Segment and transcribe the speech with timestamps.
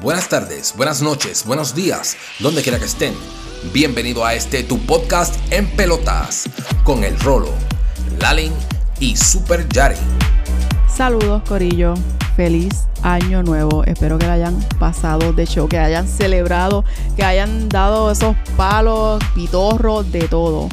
[0.00, 3.14] buenas tardes, buenas noches, buenos días, donde quiera que estén.
[3.72, 6.44] Bienvenido a este tu podcast en pelotas
[6.84, 7.52] con el Rolo,
[8.20, 8.52] Lalin
[9.00, 9.96] y Super Yari.
[10.88, 11.94] Saludos Corillo,
[12.36, 13.84] feliz año nuevo.
[13.84, 16.84] Espero que lo hayan pasado de show, que hayan celebrado,
[17.16, 20.68] que hayan dado esos palos, pitorros, de todo.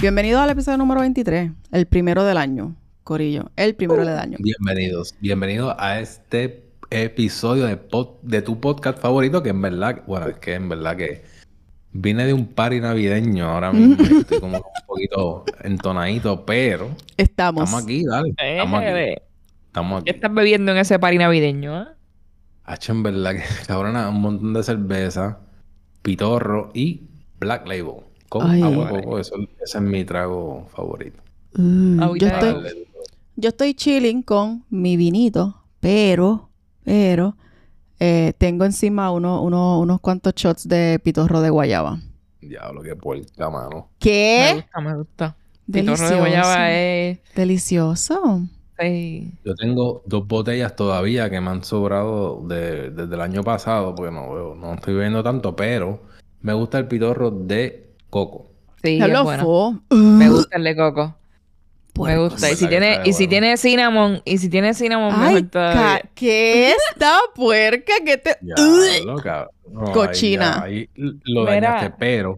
[0.00, 2.76] Bienvenido al episodio número 23, el primero del año.
[3.04, 4.38] Corillo, el primero del año.
[4.40, 7.78] Bienvenidos, bienvenidos a este episodio de,
[8.22, 11.22] de tu podcast favorito, que en verdad, bueno, es que en verdad que
[11.92, 17.84] vine de un party navideño ahora mismo, estoy como un poquito entonadito, pero estamos, estamos
[17.84, 18.88] aquí, dale, estamos aquí.
[18.88, 19.22] Eh,
[19.66, 20.04] estamos aquí.
[20.04, 21.82] ¿Qué estás bebiendo en ese party navideño?
[21.82, 21.86] ¿eh?
[22.64, 25.38] H, en verdad que cabrona, un montón de cerveza,
[26.02, 27.02] pitorro y
[27.38, 28.02] Black Label.
[28.28, 31.22] Con agua coco, eso, ese es mi trago favorito.
[31.52, 32.86] Mm, yo, estoy,
[33.36, 36.50] yo estoy chilling con mi vinito, pero
[36.84, 37.36] pero
[37.98, 41.98] eh, tengo encima uno, uno, unos cuantos shots de pitorro de guayaba.
[42.40, 43.88] Diablo, qué puerca, mano.
[43.98, 44.46] ¿Qué?
[44.48, 45.36] Me gusta, me gusta.
[45.66, 46.02] Delicioso.
[46.02, 47.18] Pitorro de guayaba es...
[47.34, 48.42] Delicioso.
[48.78, 49.32] Sí.
[49.44, 54.12] Yo tengo dos botellas todavía que me han sobrado de, desde el año pasado, porque
[54.12, 56.02] no, no estoy bebiendo tanto, pero
[56.42, 58.50] me gusta el pitorro de coco.
[58.82, 59.82] Sí, es bueno.
[59.90, 61.16] Me gusta el de coco.
[61.96, 62.50] Me gusta.
[62.50, 66.76] Y si tiene, y si tiene cinnamon, y si tiene cinnamon, Ay, mejor ¿Qué es
[66.90, 68.36] esta puerca que te.
[69.92, 70.62] Cochina.
[70.62, 72.36] ahí, lo dañaste, pero.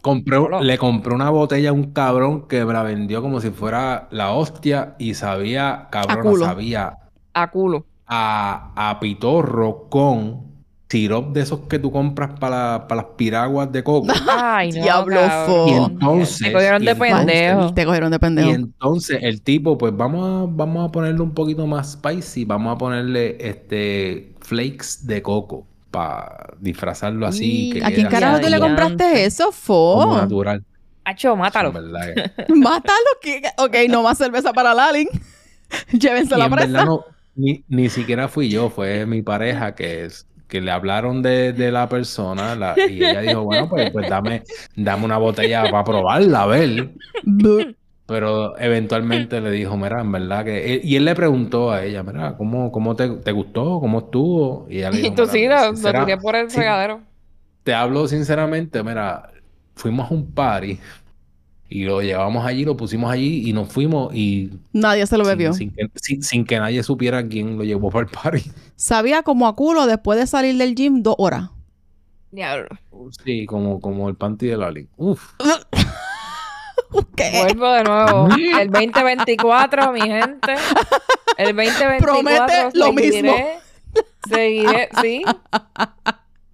[0.00, 4.08] Compré, Le compré una botella a un cabrón que me la vendió como si fuera
[4.10, 6.98] la hostia y sabía, cabrón, sabía.
[7.34, 7.86] A culo.
[8.06, 10.53] A, a pitorro con
[10.94, 14.06] sirop de esos que tú compras para, para las piraguas de coco.
[14.30, 15.20] Ay, no, Diablo
[15.66, 16.38] Y entonces...
[16.38, 17.74] Te cogieron de pendejo.
[17.74, 18.48] Te cogieron de pendejo.
[18.48, 22.44] Y entonces el tipo, pues vamos a, vamos a ponerle un poquito más spicy.
[22.44, 27.80] Vamos a ponerle este flakes de coco para disfrazarlo así.
[27.82, 30.16] ¿A quién carajo tú le compraste eso, Fo?
[30.16, 30.62] natural.
[31.04, 31.72] Hacho, mátalo.
[32.48, 33.10] mátalo.
[33.20, 33.42] Que...
[33.58, 35.08] Ok, no más cerveza para Lalin.
[35.90, 36.86] Llévense la presa.
[37.34, 41.72] ni, ni siquiera fui yo, fue mi pareja que es que le hablaron de, de
[41.72, 44.44] la persona y ella dijo, bueno, pues, pues dame,
[44.76, 46.90] dame una botella para probarla, a ver.
[48.06, 50.80] Pero eventualmente le dijo, mira, en verdad que...
[50.84, 53.80] Y él le preguntó a ella, mira, ¿cómo, cómo te, te gustó?
[53.80, 54.68] ¿Cómo estuvo?
[54.70, 57.00] Y ella le dijo, tú sí, lo, tiré por el regadero.
[57.64, 59.32] Te hablo sinceramente, mira,
[59.74, 60.78] fuimos a un party
[61.68, 64.50] y lo llevamos allí, lo pusimos allí y nos fuimos y...
[64.72, 65.52] Nadie se lo bebió.
[65.52, 68.42] Sin, que, nadie supiera quién lo llevó para el party.
[68.76, 71.50] Sabía como a culo después de salir del gym dos horas.
[72.30, 72.68] Diablo.
[73.24, 74.88] Sí, como, como el panty de Lali.
[74.96, 75.34] Uf.
[77.16, 77.42] ¿Qué?
[77.42, 78.28] Vuelvo de nuevo.
[78.60, 80.54] El 2024, mi gente.
[81.36, 83.34] El 2024 Promete lo mismo.
[84.28, 85.22] Seguiré, sí.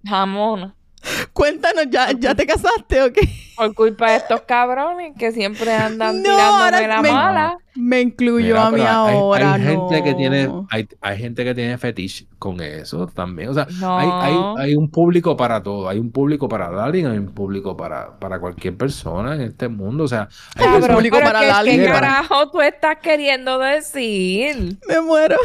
[0.05, 0.73] Jamón.
[1.33, 3.21] Cuéntanos, ¿ya, ¿ya te casaste o qué?
[3.57, 7.57] Por culpa de estos cabrones que siempre andan tirándome la mala.
[7.75, 12.25] Me incluyo a mí ahora, hay, gente que tiene, hay, hay, gente que tiene fetiche
[12.39, 13.49] con eso también.
[13.49, 15.87] O sea, hay, hay, hay, un público para todo.
[15.87, 20.05] Hay un público para Darling, hay un público para, para cualquier persona en este mundo.
[20.05, 24.77] O sea, hay un público para ¿Qué carajo tú estás queriendo decir?
[24.87, 25.37] Me muero.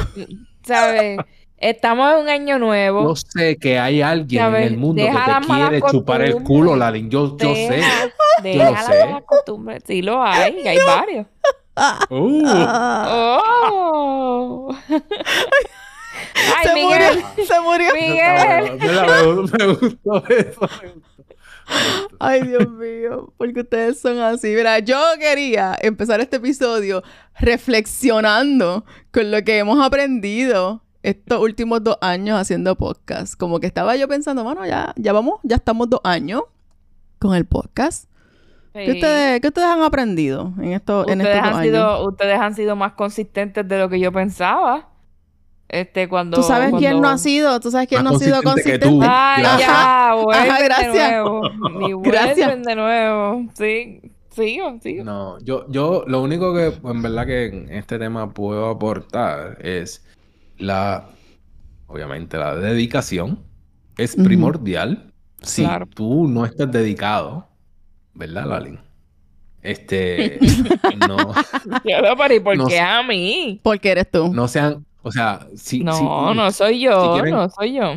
[0.65, 1.19] ¿Sabes?
[1.59, 3.09] Estamos en un año nuevo.
[3.09, 7.09] Yo sé que hay alguien en el mundo que te quiere chupar el culo, Lalin.
[7.09, 7.83] Yo, yo sé.
[8.43, 9.25] Deja yo sé.
[9.25, 9.83] costumbres.
[9.87, 10.55] Sí lo hay.
[10.67, 11.27] hay varios.
[12.11, 12.43] Uh.
[13.09, 14.77] Oh.
[14.89, 17.17] Ay, se Miguel.
[17.17, 17.95] Murió, se murió.
[17.95, 18.79] Miguel.
[18.79, 20.69] Me, me, gustó eso.
[22.19, 24.49] Ay, Dios mío, porque ustedes son así.
[24.49, 27.03] Mira, yo quería empezar este episodio
[27.39, 33.37] reflexionando con lo que hemos aprendido estos últimos dos años haciendo podcast.
[33.39, 36.43] Como que estaba yo pensando, bueno, ya, ya vamos, ya estamos dos años
[37.21, 38.11] con el podcast.
[38.73, 42.09] ¿Qué, ustedes, ¿Qué, ustedes, han aprendido en, esto, en estos han dos sido, años?
[42.09, 44.89] Ustedes han sido más consistentes de lo que yo pensaba.
[45.69, 46.39] Este, cuando...
[46.39, 47.61] ¿Tú sabes quién no ha sido?
[47.61, 48.89] ¿Tú sabes quién no ha sido consistente?
[49.09, 50.93] Ay, ya, Ajá, gracias.
[50.93, 52.03] De nuevo.
[52.03, 52.63] gracias.
[52.65, 53.47] de nuevo.
[53.55, 54.01] Sí.
[54.31, 55.05] Sigo, sigo.
[55.05, 60.06] No, yo, yo lo único que en verdad que en este tema puedo aportar es
[60.59, 61.09] la,
[61.87, 63.41] obviamente, la dedicación
[63.97, 65.13] es primordial.
[65.43, 67.47] Si tú no estás dedicado,
[68.15, 68.79] ¿verdad, Lalin?
[69.63, 70.39] Este,
[71.09, 71.35] no.
[71.83, 73.61] pero por qué a mí?
[73.63, 74.33] Porque eres tú.
[74.33, 75.83] No sean, o sea, si.
[75.83, 77.97] No, no soy yo, no soy yo.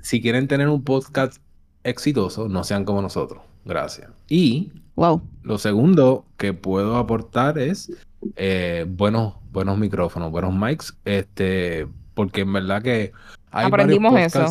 [0.00, 1.42] Si quieren tener un podcast
[1.82, 3.42] exitoso, no sean como nosotros.
[3.64, 4.10] Gracias.
[4.28, 4.70] Y.
[4.94, 5.22] Wow.
[5.42, 7.90] Lo segundo que puedo aportar es
[8.36, 13.12] eh, buenos, buenos micrófonos, buenos mics, este, porque en verdad que
[13.50, 14.46] aprendimos eso.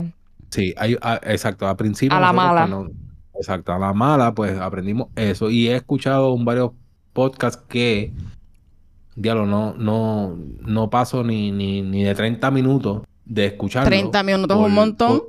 [0.49, 2.15] Sí, hay, exacto, a principio.
[2.15, 2.69] A la mala.
[3.35, 5.49] exacto, a la mala, pues aprendimos eso.
[5.49, 6.71] Y he escuchado varios
[7.13, 8.13] podcasts que,
[9.15, 13.89] diablo, no, no, no paso ni, ni, ni de 30 minutos de escucharlo.
[13.89, 15.23] 30 minutos es un montón.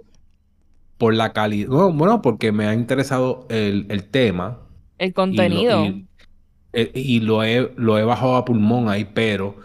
[0.99, 1.69] Por, la calidad.
[1.69, 4.59] bueno, porque me ha interesado el, el tema.
[4.99, 5.85] El contenido.
[6.73, 9.57] Eh, y, lo, he, lo he bajado a pulmón ahí, pero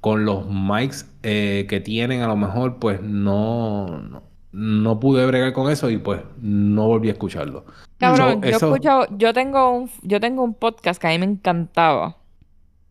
[0.00, 4.22] con los mics eh, que tienen, a lo mejor, pues no
[4.56, 7.66] no pude bregar con eso y pues no volví a escucharlo.
[7.98, 11.26] Cabrón, yo he escuchado, yo tengo un, yo tengo un podcast que a mí me
[11.26, 12.16] encantaba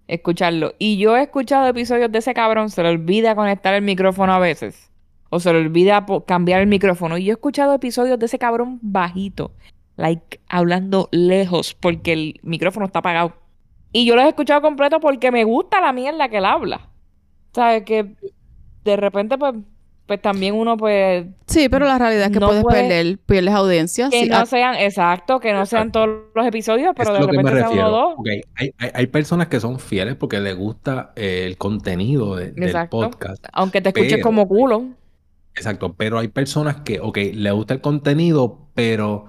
[0.07, 0.75] escucharlo.
[0.77, 4.39] Y yo he escuchado episodios de ese cabrón, se le olvida conectar el micrófono a
[4.39, 4.91] veces.
[5.31, 7.17] O se le olvida cambiar el micrófono.
[7.17, 9.51] Y yo he escuchado episodios de ese cabrón bajito.
[9.97, 13.33] Like, hablando lejos porque el micrófono está apagado.
[13.95, 16.89] Y yo los he escuchado completo porque me gusta la mierda que él habla.
[17.53, 17.83] ¿Sabes?
[17.83, 18.13] Que
[18.83, 19.53] de repente, pues,
[20.05, 24.27] pues también uno pues sí pero la realidad es que puedes perder pierdes audiencia que
[24.27, 27.89] no sean exacto que no sean todos los episodios pero de repente sean uno o
[27.89, 28.15] dos.
[28.55, 32.53] Hay, hay, personas que son fieles porque les gusta eh, el contenido del
[32.87, 34.89] podcast aunque te escuches como culo.
[35.55, 39.25] Exacto pero hay personas que ok le gusta el contenido pero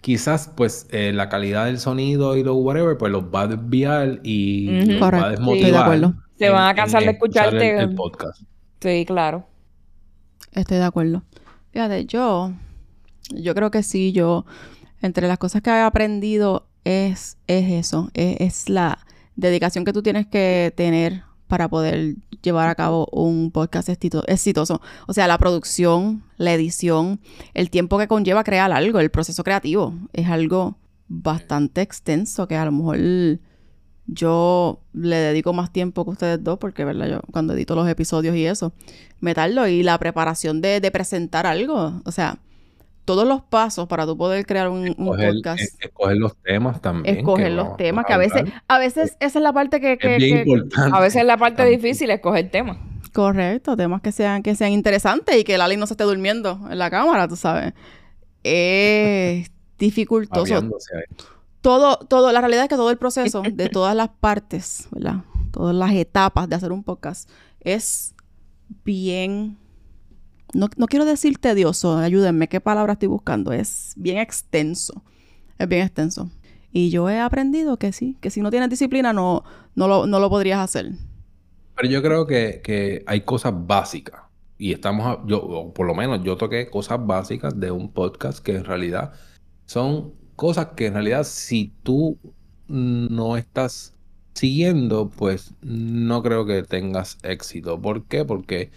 [0.00, 4.20] quizás pues eh, la calidad del sonido y lo whatever pues los va a desviar
[4.22, 7.78] y los va a desmotivar se van a cansar de escucharte.
[7.78, 8.40] el podcast.
[8.80, 9.46] Sí claro.
[10.52, 11.22] Estoy de acuerdo.
[11.70, 12.52] Fíjate, yo,
[13.30, 14.46] yo creo que sí, yo,
[15.02, 18.98] entre las cosas que he aprendido es, es eso, es, la
[19.36, 24.80] dedicación que tú tienes que tener para poder llevar a cabo un podcast exitoso.
[25.06, 27.20] O sea, la producción, la edición,
[27.52, 32.64] el tiempo que conlleva crear algo, el proceso creativo, es algo bastante extenso que a
[32.64, 33.40] lo mejor
[34.06, 37.08] yo le dedico más tiempo que ustedes dos, porque, ¿verdad?
[37.08, 38.72] Yo cuando edito los episodios y eso,
[39.18, 39.34] me.
[39.70, 42.38] Y la preparación de, presentar algo, o sea,
[43.04, 45.62] todos los pasos para tú poder crear un, podcast.
[45.80, 47.18] escoger los temas también.
[47.18, 49.98] Escoger los temas, que a veces, a veces esa es la parte que...
[50.00, 50.96] es bien importante.
[50.96, 52.78] A veces es la parte difícil, escoger temas.
[53.12, 56.60] Correcto, temas que sean, que sean interesantes y que el alien no se esté durmiendo
[56.70, 57.74] en la cámara, tú sabes.
[58.44, 60.62] Es dificultoso
[61.60, 65.24] todo, todo, la realidad es que todo el proceso de todas las partes, ¿verdad?
[65.50, 67.28] Todas las etapas de hacer un podcast
[67.60, 68.14] es
[68.84, 69.58] bien,
[70.54, 73.52] no, quiero decir tedioso, ayúdenme, ¿qué palabra estoy buscando?
[73.52, 75.02] Es bien extenso,
[75.58, 76.30] es bien extenso.
[76.72, 79.44] Y yo he aprendido que sí, que si no tienes disciplina no,
[79.74, 80.92] no, lo, no lo podrías hacer.
[81.76, 84.22] Pero yo creo que, que hay cosas básicas.
[84.58, 88.64] Y estamos, yo, por lo menos yo toqué cosas básicas de un podcast que en
[88.64, 89.12] realidad
[89.64, 92.18] son cosas que en realidad si tú
[92.68, 93.94] no estás
[94.34, 97.80] siguiendo, pues no creo que tengas éxito.
[97.80, 98.24] ¿Por qué?
[98.24, 98.70] Porque,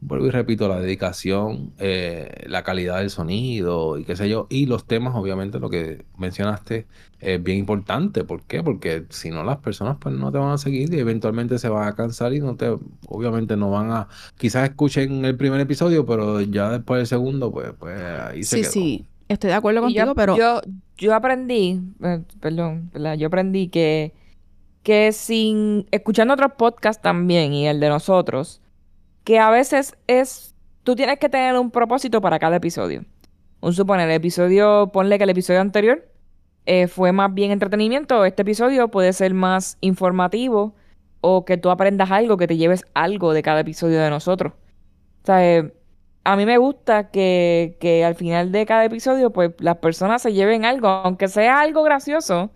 [0.00, 4.66] vuelvo y repito, la dedicación, eh, la calidad del sonido y qué sé yo, y
[4.66, 6.86] los temas, obviamente, lo que mencionaste
[7.20, 8.24] es bien importante.
[8.24, 8.62] ¿Por qué?
[8.62, 11.86] Porque si no, las personas pues no te van a seguir y eventualmente se van
[11.86, 12.76] a cansar y no te,
[13.06, 14.08] obviamente no van a,
[14.38, 18.70] quizás escuchen el primer episodio, pero ya después del segundo, pues, pues ahí se quedó.
[18.70, 19.06] Sí, sí.
[19.28, 20.36] Estoy de acuerdo contigo, pero...
[20.36, 20.60] Yo,
[20.96, 24.12] yo aprendí, eh, perdón, yo aprendí que,
[24.82, 25.86] que sin...
[25.92, 28.60] Escuchando otros podcasts también y el de nosotros,
[29.24, 30.54] que a veces es...
[30.82, 33.04] Tú tienes que tener un propósito para cada episodio.
[33.60, 36.10] Un suponer, el episodio, ponle que el episodio anterior
[36.66, 40.74] eh, fue más bien entretenimiento, este episodio puede ser más informativo
[41.20, 44.52] o que tú aprendas algo, que te lleves algo de cada episodio de nosotros.
[45.22, 45.74] O sea, eh,
[46.24, 50.32] a mí me gusta que, que, al final de cada episodio, pues las personas se
[50.32, 52.50] lleven algo, aunque sea algo gracioso,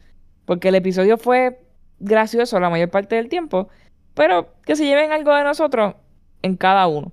[0.45, 1.61] porque el episodio fue
[1.99, 3.69] gracioso la mayor parte del tiempo,
[4.15, 5.95] pero que se lleven algo de nosotros
[6.45, 7.11] en cada uno.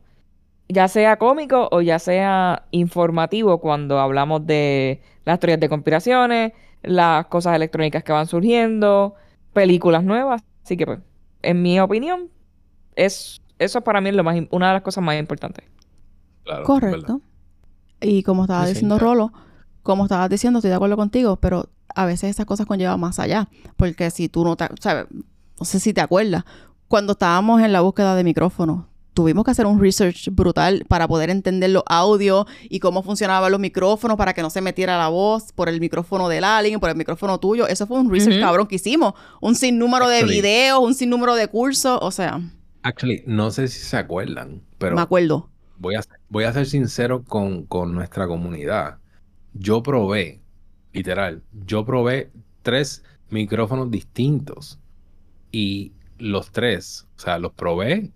[0.68, 6.52] Ya sea cómico o ya sea informativo cuando hablamos de las teorías de conspiraciones,
[6.84, 9.16] las cosas electrónicas que van surgiendo,
[9.54, 10.44] películas nuevas.
[10.64, 11.00] Así que, pues,
[11.42, 12.30] en mi opinión,
[12.96, 15.66] es, eso para mí es lo más, una de las cosas más importantes.
[16.66, 17.22] Correcto.
[18.02, 19.32] Y como estaba diciendo Rolo,
[19.82, 23.48] como estabas diciendo, estoy de acuerdo contigo, pero a veces esas cosas conllevan más allá.
[23.78, 26.44] Porque si tú no te, sabes, no sé si te acuerdas,
[26.90, 31.30] cuando estábamos en la búsqueda de micrófonos, tuvimos que hacer un research brutal para poder
[31.30, 35.52] entender los audios y cómo funcionaban los micrófonos para que no se metiera la voz
[35.54, 37.68] por el micrófono del alien, por el micrófono tuyo.
[37.68, 39.14] Eso fue un research cabrón que hicimos.
[39.40, 42.42] Un sinnúmero de videos, un sinnúmero de cursos, o sea.
[42.84, 44.96] Actually, no sé si se acuerdan, pero.
[44.96, 45.52] Me acuerdo
[45.82, 49.00] voy a, voy a ser sincero con, nuestra comunidad.
[49.54, 50.42] Yo probé,
[50.94, 54.80] literal, yo probé tres micrófonos distintos
[55.52, 58.12] y los tres, o sea, los probé,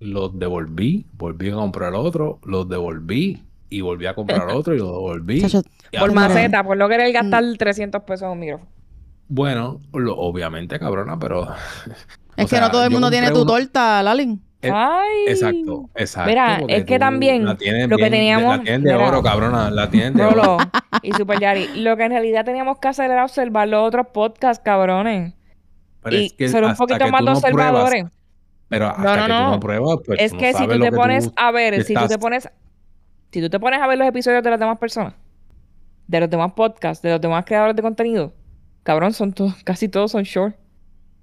[0.00, 5.00] los devolví, volví a comprar otro, los devolví y volví a comprar otro y lo
[5.00, 5.40] volví.
[5.42, 7.56] Chacho, Y Por maceta, por no querer gastar Mm.
[7.56, 8.70] 300 pesos en un micrófono.
[9.28, 11.48] Bueno, lo- obviamente, cabrona, pero.
[12.36, 14.40] Es o que sea, no todo el mundo tiene tu uno- torta, Lalin.
[14.62, 15.24] Eh, Ay.
[15.28, 16.28] Exacto, exacto.
[16.28, 19.08] Mira, es que también lo que bien- teníamos- La tienen de mira.
[19.08, 19.70] oro, cabrona.
[19.70, 20.56] La tienen de oro.
[21.02, 21.68] Y Super Yari.
[21.82, 25.34] Lo que en realidad teníamos que hacer era observar los otros podcasts, cabrones.
[26.02, 28.04] Pero y es que ser un poquito que más no observadores.
[28.04, 28.17] pruebas-
[28.68, 29.60] pero hasta No, no, que tú no.
[29.60, 32.48] pruebas, pues es tú que si tú te pones a ver, si tú te pones,
[33.32, 35.14] si tú te pones a ver los episodios de las demás personas,
[36.06, 38.32] de los demás podcasts, de los demás creadores de contenido,
[38.82, 40.56] cabrón, son todos, casi todos son short.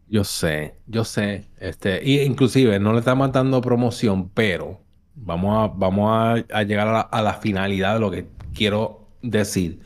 [0.07, 1.45] Yo sé, yo sé.
[1.59, 4.79] Este, y inclusive no le estamos dando promoción, pero
[5.15, 9.07] vamos a, vamos a, a llegar a la, a la finalidad de lo que quiero
[9.23, 9.79] decir.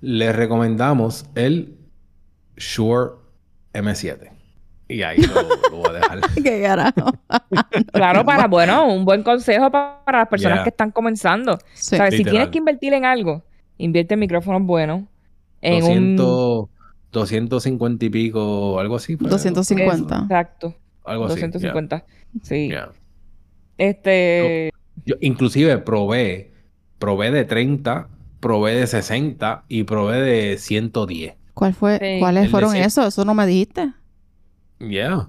[0.00, 1.76] Les recomendamos el
[2.56, 3.12] Shure
[3.72, 4.31] M7.
[4.92, 6.20] Y ahí lo, lo voy a dejar.
[6.42, 7.12] Qué carajo.
[7.92, 10.64] Claro, para, bueno, un buen consejo pa- para las personas Yeah.
[10.64, 11.58] que están comenzando.
[11.74, 11.96] Sí.
[11.96, 12.12] ¿Sabes?
[12.12, 12.32] Si Literal.
[12.32, 13.42] tienes que invertir en algo,
[13.78, 15.02] invierte en micrófonos buenos.
[15.60, 16.16] En un...
[16.16, 16.68] 200,
[17.12, 19.16] 250 y pico, algo así.
[19.16, 19.30] fue, ¿no?
[19.30, 20.18] 250.
[20.22, 20.74] Exacto.
[21.04, 21.36] Algo así.
[21.36, 22.04] yeah, 250.
[22.42, 22.68] Sí.
[22.68, 22.88] yeah.
[23.78, 24.70] Este...
[25.06, 26.52] Yo inclusive probé,
[26.98, 28.08] probé de 30,
[28.40, 31.34] probé de 60 y probé de 110.
[31.54, 31.98] ¿Cuál fue?
[31.98, 32.18] Sí.
[32.20, 33.06] ¿Cuáles El de fueron cien- esos?
[33.08, 33.92] Eso no me dijiste.
[34.88, 35.28] Yeah.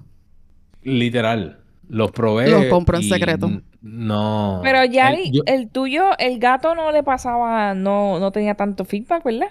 [0.82, 1.58] Literal.
[1.88, 2.48] Los probé.
[2.50, 3.50] Los compró en secreto.
[3.82, 4.60] No.
[4.62, 8.84] Pero Yari, El- yo- el tuyo, el gato no le pasaba, no, no tenía tanto
[8.84, 9.48] feedback, ¿verdad?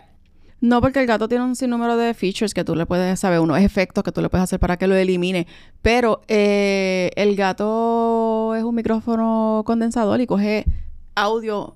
[0.60, 3.60] No, porque el gato tiene un sinnúmero de features que tú le puedes saber, unos
[3.60, 5.46] efectos que tú le puedes hacer para que lo elimine.
[5.82, 10.64] Pero eh, el gato es un micrófono condensador y coge
[11.16, 11.76] audio,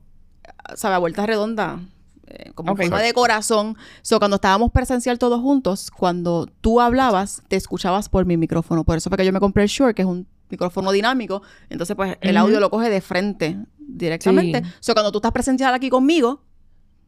[0.76, 1.80] sabe, a vuelta redonda,
[2.28, 3.76] eh, como forma de corazón.
[4.02, 8.84] So, cuando estábamos presencial todos juntos, cuando tú hablabas, te escuchabas por mi micrófono.
[8.84, 11.42] Por eso fue que yo me compré el Shure, que es un micrófono dinámico.
[11.70, 14.64] Entonces, pues, el audio lo coge de frente directamente.
[14.64, 14.72] Sí.
[14.80, 16.42] So, cuando tú estás presencial aquí conmigo,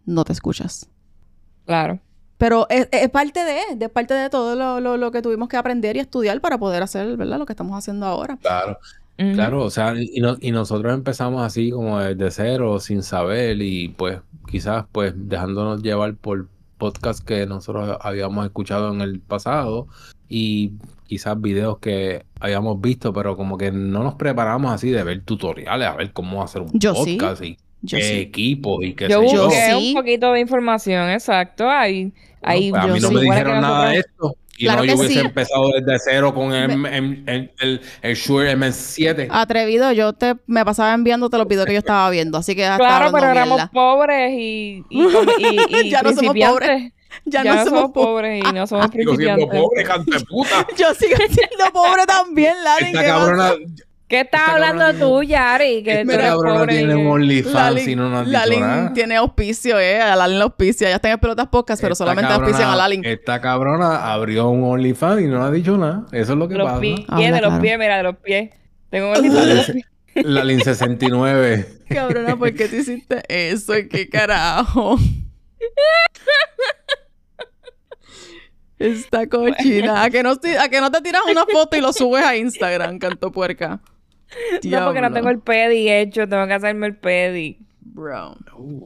[0.05, 0.89] no te escuchas.
[1.65, 1.99] Claro.
[2.37, 5.57] Pero es, es parte de, de parte de todo lo, lo- lo que tuvimos que
[5.57, 7.37] aprender y estudiar para poder hacer, ¿verdad?
[7.37, 8.37] Lo que estamos haciendo ahora.
[8.37, 8.79] Claro,
[9.33, 9.63] Claro.
[9.63, 14.19] O sea, y, no- y nosotros empezamos así como desde cero, sin saber y pues
[14.49, 16.47] quizás pues dejándonos llevar por
[16.77, 19.87] podcasts que nosotros habíamos escuchado en el pasado
[20.29, 20.73] y
[21.07, 25.87] quizás videos que habíamos visto, pero como que no nos preparamos así de ver tutoriales,
[25.87, 27.17] a ver cómo hacer un Yo sí.
[27.17, 28.13] podcast y Yo qué sí.
[28.19, 29.87] equipo y qué Yo sé Yo busqué sí.
[29.89, 31.69] un poquito de información, exacto.
[31.69, 33.15] Ahí, ahí Pues a yo mí no sí.
[33.15, 34.35] me dijeron nada de esto.
[34.61, 35.25] Y Claro no, yo que hubiese sí.
[35.25, 39.27] empezado desde cero con el, el, el, el, el Shure M7.
[39.31, 42.77] Atrevido, yo te me pasaba enviándote los videos que yo estaba viendo, así que hasta
[42.85, 43.71] Claro, pero éramos mierda.
[43.71, 45.01] pobres y, y,
[45.39, 46.67] y- y Ya no somos principiantes.
[46.69, 46.93] pobres.
[47.25, 48.41] Ya, Ya, no somos pobres.
[48.41, 49.61] pobres y no somos Sigo siendo principiantes.
[49.61, 50.67] pobre, canto de puta.
[50.77, 52.85] Yo sigo siendo pobre también, Lali.
[52.87, 53.55] Esta ¿qué cabrona, pasa?
[54.09, 55.83] ¿Qué estás hablando tú, Yari?
[55.83, 56.77] Que cabrona pobre.
[56.77, 58.93] tiene un OnlyFans y no nos ha dicho Lalin nada.
[58.93, 60.01] tiene auspicio, eh.
[60.01, 60.89] A Lalin la auspicia.
[60.89, 63.05] Ya está en Pelotas Podcast, pero Esta solamente cabrona- auspician a Lalin.
[63.05, 66.07] Esta cabrona abrió un OnlyFans y no ha dicho nada.
[66.11, 66.81] Eso es lo que De los pasa.
[66.81, 67.61] pies, Habla de los claro.
[67.61, 68.49] pies, mira, de los pies.
[68.89, 69.85] Tengo un OnlyFans de los pies.
[70.25, 71.67] Lalin 69.
[71.89, 73.73] Cabrona, ¿por qué te hiciste eso?
[73.91, 74.97] ¿Qué carajo?
[78.79, 80.03] Esta cochina.
[80.03, 82.97] ¿A que, no, a que no te tiras una foto y lo subes a Instagram,
[82.97, 83.79] canto puerca?
[84.63, 87.59] No, porque no tengo el pedi hecho, tengo que hacerme el pedi.
[87.81, 88.37] Bro.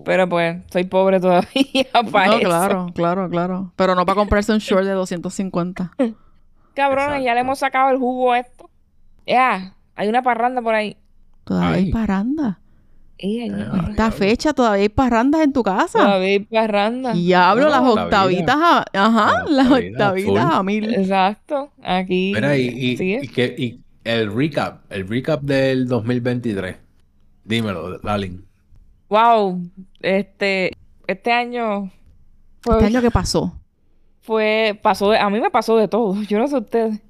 [0.06, 2.40] Pero pues, soy pobre todavía para No, eso.
[2.48, 3.74] claro, claro, claro.
[3.76, 5.92] Pero no para comprarse un short de 250.
[6.74, 8.70] Cabrones, ya le hemos sacado el jugo a esto.
[9.28, 10.98] Ya, hay una parranda por ahí.
[11.44, 11.92] Todavía hay Ay.
[11.92, 12.60] parranda.
[13.20, 13.72] Ey, hay una Ah.
[13.72, 13.90] parranda.
[13.92, 16.00] Esta fecha todavía hay parrandas en tu casa.
[16.00, 17.14] Todavía hay parranda.
[17.14, 18.86] Diablo, No, las octavitas a...
[18.94, 20.94] Ajá, La las octavita, octavitas a mil.
[20.94, 21.72] Exacto.
[21.84, 22.32] Aquí.
[22.34, 26.78] Mira, y, y, y que- y el recap, el recap del 2023.
[27.46, 28.46] Dímelo, Lalin.
[29.10, 29.62] Wow.
[30.02, 30.72] Este,
[31.08, 31.92] este año
[32.62, 33.60] fue, Este año que pasó.
[34.22, 36.22] fue, pasó de, a mí me pasó de todo.
[36.28, 37.02] Yo no sé ustedes.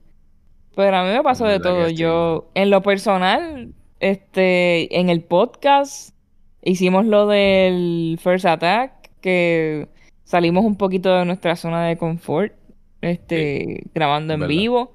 [0.75, 1.89] Pero a mí me pasó de ¿Verdad que todo.
[1.89, 6.15] Yo, en lo personal, este, en el podcast,
[6.63, 9.87] hicimos lo del First Attack, que
[10.23, 12.53] salimos un poquito de nuestra zona de confort,
[13.01, 14.47] este, grabando en verdad.
[14.47, 14.93] vivo.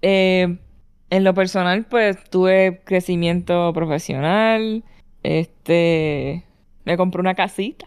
[0.00, 0.58] Eh,
[1.10, 4.84] en lo personal, pues, tuve crecimiento profesional,
[5.22, 6.44] este,
[6.84, 7.86] me compré una casita.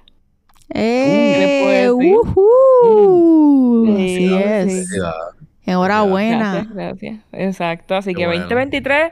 [0.73, 1.87] ¡Eh!
[3.95, 4.89] Sí, Así es.
[4.89, 4.95] sí.
[5.65, 6.53] Enhorabuena.
[6.53, 7.19] Gracias, gracias.
[7.33, 7.95] Exacto.
[7.95, 8.41] Así Qué que bueno.
[8.43, 9.11] 2023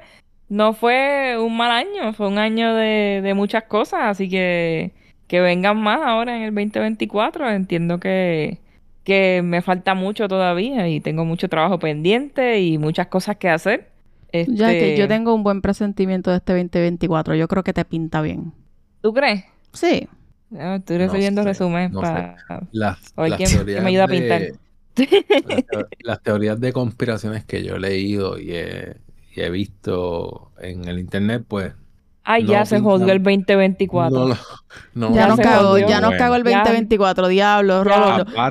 [0.49, 4.01] no fue un mal año, fue un año de, de muchas cosas.
[4.03, 4.93] Así que
[5.27, 7.49] que vengan más ahora en el 2024.
[7.49, 8.59] Entiendo que,
[9.03, 13.91] que me falta mucho todavía y tengo mucho trabajo pendiente y muchas cosas que hacer.
[14.47, 17.35] Ya que Este, yo tengo un buen presentimiento de este 2024.
[17.35, 18.53] Yo creo que te pinta bien.
[19.01, 19.45] ¿Tú crees?
[19.73, 20.07] Sí.
[20.49, 22.37] No, estoy recibiendo resumen para
[22.71, 24.41] las, que me ayuda a pintar.
[26.03, 28.95] las, teorías de conspiraciones que yo he leído y he,
[29.35, 31.73] y he visto en el internet, pues
[32.27, 34.35] Ay, ya se jodió el 2024.
[35.13, 37.83] ya nos cagó, ya nos cagó el 2024, diablo,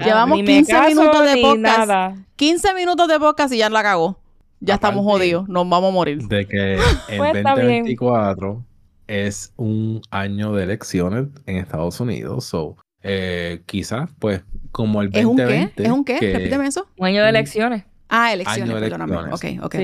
[0.05, 2.17] Llevamos 15 minutos de podcast.
[2.37, 4.21] 15 minutos de podcast y ya la cagó.
[4.65, 6.23] Ya estamos jodidos, nos vamos a morir.
[6.27, 6.75] De que
[7.09, 8.65] el 2024
[9.07, 14.43] es un año de elecciones en Estados Unidos, so eh, quizás, pues,
[14.73, 15.83] como el 2020.
[15.83, 16.17] ¿Es un qué?
[16.17, 16.33] ¿Es un qué?
[16.33, 16.89] Repíteme eso.
[16.97, 17.85] Un año de elecciones.
[18.09, 19.17] Ah, elecciones, perdóname.
[19.33, 19.75] Ok, ok.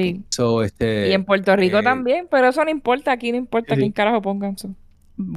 [0.64, 3.12] este, y en Puerto Rico eh, también, pero eso no importa.
[3.12, 4.74] Aquí no importa quién carajo pongan eso.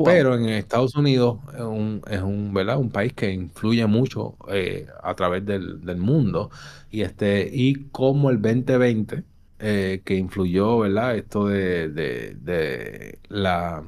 [0.05, 2.77] Pero en Estados Unidos es un, es un, ¿verdad?
[2.77, 6.49] un país que influye mucho eh, a través del, mundo.
[6.89, 9.23] Y este, y como el 2020,
[9.65, 11.15] eh, que influyó, ¿verdad?
[11.15, 13.81] Esto de, de, la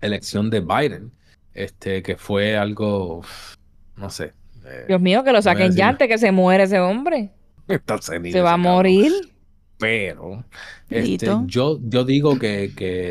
[0.00, 1.10] elección de Biden,
[1.52, 3.22] este, que fue algo,
[3.96, 4.34] no sé.
[4.86, 7.32] Dios mío, que lo saquen ya antes que se muere ese hombre.
[8.00, 9.10] Se va a morir.
[9.78, 10.44] Pero
[10.88, 12.70] este, yo, yo digo que,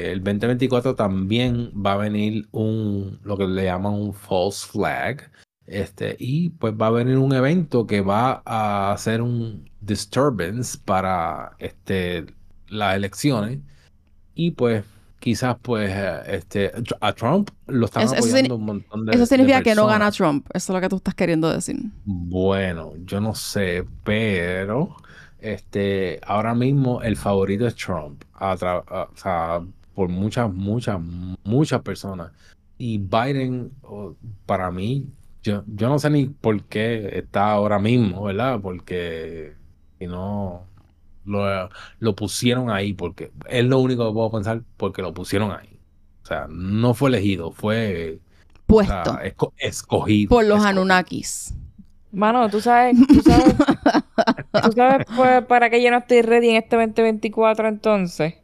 [0.09, 5.29] el 2024 también va a venir un lo que le llaman un false flag.
[5.65, 11.53] Este, y pues va a venir un evento que va a hacer un disturbance para
[11.59, 12.25] este,
[12.67, 13.59] las elecciones.
[14.35, 14.83] Y pues
[15.23, 15.89] quizás pues
[16.27, 20.45] este a Trump lo están apoyando un montón de Eso significa que no gana Trump,
[20.53, 21.77] eso es lo que tú estás queriendo decir.
[22.03, 24.97] Bueno, yo no sé, pero
[25.39, 28.57] este ahora mismo el favorito es Trump, o
[29.15, 29.61] sea,
[29.93, 30.99] por muchas muchas
[31.45, 32.31] muchas personas
[32.77, 33.71] y Biden
[34.45, 35.07] para mí
[35.41, 38.59] yo, yo no sé ni por qué está ahora mismo, ¿verdad?
[38.61, 39.53] Porque
[40.03, 40.65] si no
[41.25, 45.79] lo, pusieron ahí porque es lo único que puedo pensar porque lo pusieron ahí.
[46.23, 48.19] O sea, no fue elegido, fue
[48.65, 49.17] puesto.
[49.57, 50.29] escogido.
[50.29, 51.53] Por los Anunnakis.
[52.11, 53.55] Mano, tú sabes, tú sabes,
[54.63, 58.35] tú sabes pues, para qué yo no estoy ready en este 2024 entonces.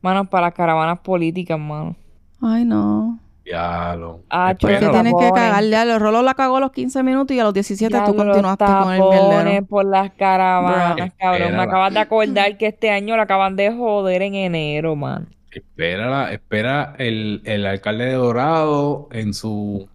[0.00, 1.96] Mano, para las caravanas políticas, mano.
[2.40, 3.18] Ay, no.
[3.44, 4.22] Diablo.
[4.30, 5.84] Ah, porque tienes que cagarle.
[5.84, 8.92] Los rolos la cagó a los 15 minutos y a los 17 tú continuaste con
[8.92, 9.66] el mierdero.
[9.66, 11.56] por las caravanas, cabrón.
[11.56, 15.28] Me acabas de acordar que este año la acaban de joder en enero, man.
[15.50, 19.88] Espera, espera el, el alcalde de Dorado en su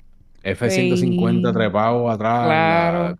[0.44, 2.46] F-150 trepado atrás.
[2.46, 3.18] Claro.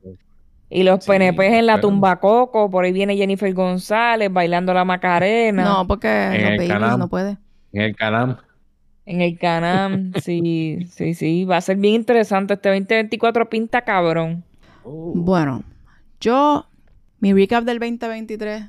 [0.70, 5.64] Y los PNP en la tumba coco, por ahí viene Jennifer González bailando la Macarena.
[5.64, 7.38] No, porque los no puede.
[7.74, 8.38] En el Canam.
[9.10, 11.44] En el canal, sí, sí, sí.
[11.44, 12.54] Va a ser bien interesante.
[12.54, 14.44] Este 2024 pinta cabrón.
[14.84, 15.14] Uh.
[15.16, 15.64] Bueno,
[16.22, 16.68] yo,
[17.20, 18.66] mi recap del 2023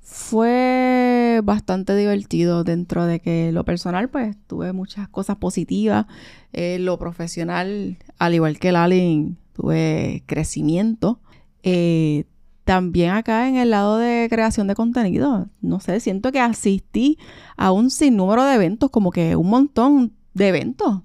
[0.00, 6.06] fue bastante divertido dentro de que lo personal, pues, tuve muchas cosas positivas.
[6.52, 11.20] Eh, lo profesional, al igual que el Alien, tuve crecimiento.
[11.62, 12.24] Eh,
[12.64, 17.18] también acá en el lado de creación de contenido, no sé, siento que asistí
[17.56, 21.02] a un sinnúmero de eventos, como que un montón de eventos.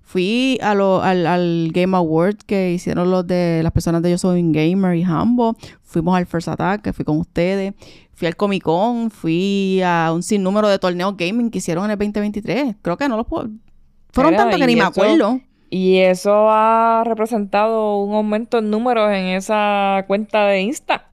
[0.00, 4.40] Fui a lo, al, Game Award que hicieron los de las personas de Yo Soy
[4.40, 5.56] un Gamer y Hambo.
[5.82, 7.72] Fuimos al First Attack, que fui con ustedes.
[8.12, 9.10] Fui al Comic Con.
[9.10, 12.76] Fui a un sinnúmero de torneos gaming que hicieron en el 2023.
[12.82, 13.48] Creo que no los puedo...
[14.12, 15.40] Fueron tantos que ni me acuerdo.
[15.74, 21.10] Y eso ha representado un aumento en números en esa cuenta de Insta.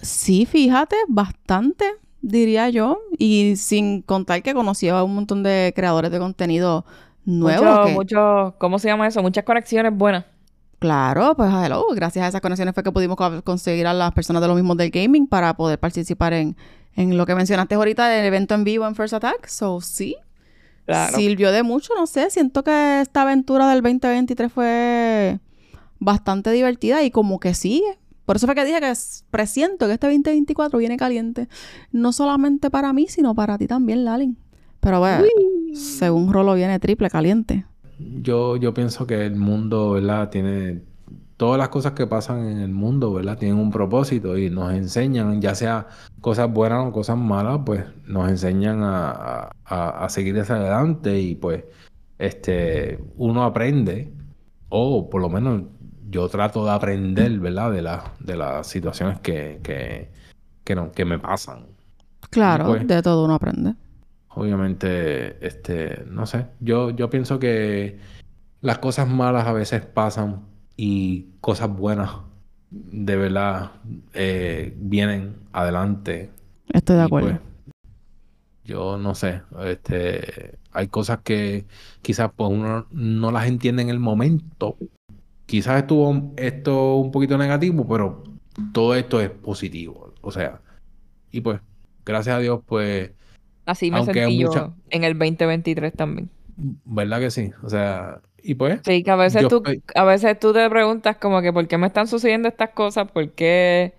[0.00, 1.84] Sí, fíjate, bastante,
[2.22, 3.00] diría yo.
[3.18, 6.86] Y sin contar que conocí a un montón de creadores de contenido
[7.26, 7.90] nuevos.
[7.90, 9.20] Mucho, ¿cómo se llama eso?
[9.20, 10.24] Muchas conexiones buenas.
[10.78, 11.84] Claro, pues hello.
[11.94, 14.88] Gracias a esas conexiones fue que pudimos conseguir a las personas de lo mismo del
[14.88, 16.56] gaming para poder participar en,
[16.96, 19.48] en lo que mencionaste ahorita del evento en vivo en First Attack.
[19.48, 20.16] So, sí,
[21.14, 22.30] Sirvió de mucho, no sé.
[22.30, 25.40] Siento que esta aventura del 2023 fue
[25.98, 27.98] bastante divertida y como que sigue.
[28.24, 28.92] Por eso fue que dije que
[29.30, 31.48] presiento que este 2024 viene caliente.
[31.92, 34.36] No solamente para mí, sino para ti también, Lalin.
[34.80, 35.24] Pero bueno,
[35.74, 37.64] según Rolo viene triple caliente.
[37.98, 40.30] Yo, yo pienso que el mundo, ¿verdad?
[40.30, 40.82] Tiene
[41.38, 43.38] todas las cosas que pasan en el mundo, ¿verdad?
[43.38, 45.86] Tienen un propósito y nos enseñan, ya sea
[46.20, 49.48] cosas buenas o cosas malas, pues nos enseñan a,
[50.08, 51.64] seguir hacia adelante y pues
[52.18, 54.12] este, uno aprende,
[54.68, 55.62] o por lo menos
[56.10, 57.70] yo trato de aprender, ¿verdad?
[57.70, 60.10] De, la, de las situaciones que, que,
[60.64, 61.66] que, no, que me pasan.
[62.30, 63.74] Claro, pues, de todo uno aprende.
[64.30, 68.00] Obviamente, este, no sé, yo, yo pienso que
[68.60, 70.47] las cosas malas a veces pasan
[70.78, 72.12] y cosas buenas
[72.70, 73.72] de verdad
[74.14, 76.30] eh, vienen adelante.
[76.72, 77.28] Estoy de acuerdo.
[77.28, 77.40] Pues,
[78.64, 81.64] yo no sé, este, hay cosas que
[82.02, 84.76] quizás pues uno no las entiende en el momento.
[85.46, 88.22] Quizás estuvo esto un poquito negativo, pero
[88.72, 90.12] todo esto es positivo.
[90.20, 90.60] O sea,
[91.32, 91.60] y pues,
[92.04, 93.12] gracias a Dios, pues.
[93.64, 96.30] Así me sentí yo en el 2023 también.
[96.84, 97.52] ¿Verdad que sí?
[97.62, 98.80] O sea, y pues.
[98.84, 99.62] Sí, que a veces, tú,
[99.94, 103.10] a veces tú te preguntas, como que, ¿por qué me están sucediendo estas cosas?
[103.10, 103.94] ¿Por qué,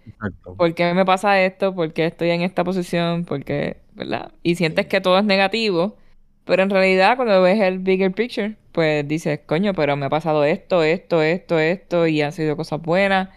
[0.58, 1.74] ¿Por qué me pasa esto?
[1.74, 3.26] ¿Por qué estoy en esta posición?
[3.26, 3.78] ¿Por qué?
[3.94, 4.32] ¿Verdad?
[4.44, 5.98] Y sientes que todo es negativo.
[6.46, 10.44] Pero en realidad, cuando ves el bigger picture, pues dices, coño, pero me ha pasado
[10.44, 13.30] esto, esto, esto, esto, y han sido cosas buenas.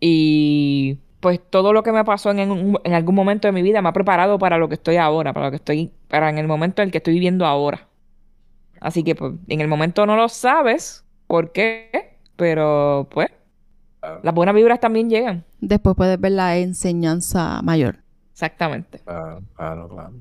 [0.00, 2.38] Y pues todo lo que me pasó en,
[2.84, 5.46] en, algún momento de mi vida me ha preparado para lo que estoy ahora, para
[5.46, 7.87] lo que estoy, para en el momento en el que estoy viviendo ahora.
[8.80, 13.28] Así que pues, en el momento no lo sabes por qué, pero pues
[14.22, 15.44] las buenas vibras también llegan.
[15.60, 17.98] Después puedes ver la enseñanza mayor.
[18.32, 19.00] Exactamente.
[19.00, 20.12] Claro, claro, claro.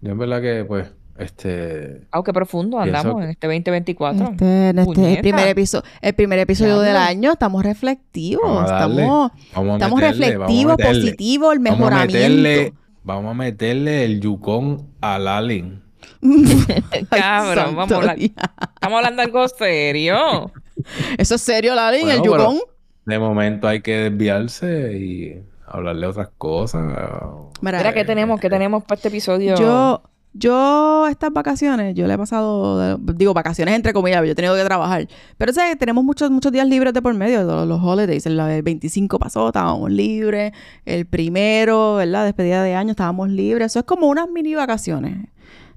[0.00, 2.06] Yo en verdad que pues este.
[2.10, 4.30] Aunque ah, profundo andamos en este 2024.
[4.30, 8.64] Este, en este primer episodio, el primer episodio del año, estamos reflectivos.
[8.64, 12.76] estamos estamos reflectivos, positivos, el mejoramiento.
[13.04, 15.81] Vamos a meterle, el yucón al Allen.
[17.10, 18.18] Cabrón, vamos a hablar.
[18.18, 20.50] Estamos hablando algo serio.
[21.18, 22.58] ¿Eso es serio, Allen, el yucón?
[23.04, 26.84] De momento hay que desviarse y hablarle otras cosas.
[27.60, 28.40] Mira, ¿qué tenemos?
[28.40, 29.56] ¿Qué tenemos para este episodio?
[29.56, 30.02] Yo
[30.34, 34.64] yo, estas vacaciones, yo le he pasado, digo, vacaciones entre comillas, yo he tenido que
[34.64, 35.06] trabajar.
[35.36, 38.24] Pero sé, tenemos muchos, muchos días libres de por medio, los, los holidays.
[38.24, 40.52] El, 25 pasó, estábamos libres.
[40.86, 42.24] El primero, ¿verdad?
[42.24, 43.66] Despedida de año, estábamos libres.
[43.66, 45.28] Eso es como unas mini vacaciones,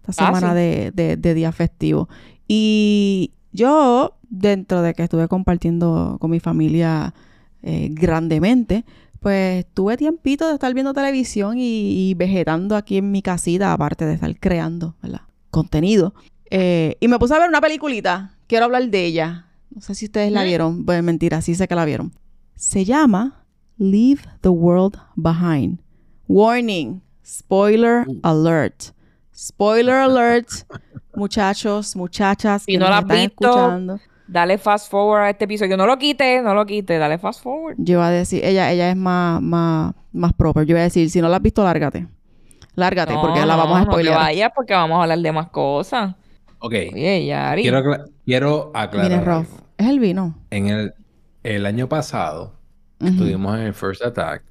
[0.08, 2.10] esta ah, semana de, de, de día festivo.
[2.48, 7.13] Y yo, dentro de que estuve compartiendo con mi familia
[7.63, 8.86] eh, grandemente,
[9.20, 14.13] pues tuve tiempito de estar viendo televisión y, vegetando aquí en mi casita, aparte de
[14.13, 15.22] estar creando ¿verdad?
[15.50, 16.13] contenido.
[16.52, 18.36] Eh, y me puse a ver una peliculita.
[18.46, 19.48] Quiero hablar de ella.
[19.74, 20.50] No sé si ustedes la ¿Eh?
[20.50, 20.86] vieron.
[20.86, 22.13] Pues mentira, sí sé que la vieron.
[22.54, 23.46] Se llama
[23.78, 25.80] Leave the World Behind.
[26.28, 27.02] Warning.
[27.26, 28.20] Spoiler uh.
[28.22, 28.94] alert.
[29.36, 30.50] Spoiler alert.
[31.13, 35.78] Muchachos, muchachas que no la están escuchando Dale fast forward a este episodio.
[35.78, 37.76] No lo quite, no lo quite, dale fast forward.
[37.78, 40.65] Yo iba a decir, ella, ella es más, más, más proper.
[40.65, 42.08] Yo iba a decir, si no la has visto, lárgate.
[42.74, 44.13] Lárgate, porque la vamos a spoiler.
[44.13, 46.15] No vaya porque vamos a hablar de más cosas.
[46.60, 46.74] Ok.
[46.93, 47.62] Oye, Yari.
[47.62, 47.84] Quiero,
[48.26, 49.45] quiero aclarar.
[49.78, 50.36] Es el vino.
[50.50, 50.93] En el,
[51.43, 52.54] el año pasado,
[53.00, 54.43] estuvimos en el First Attack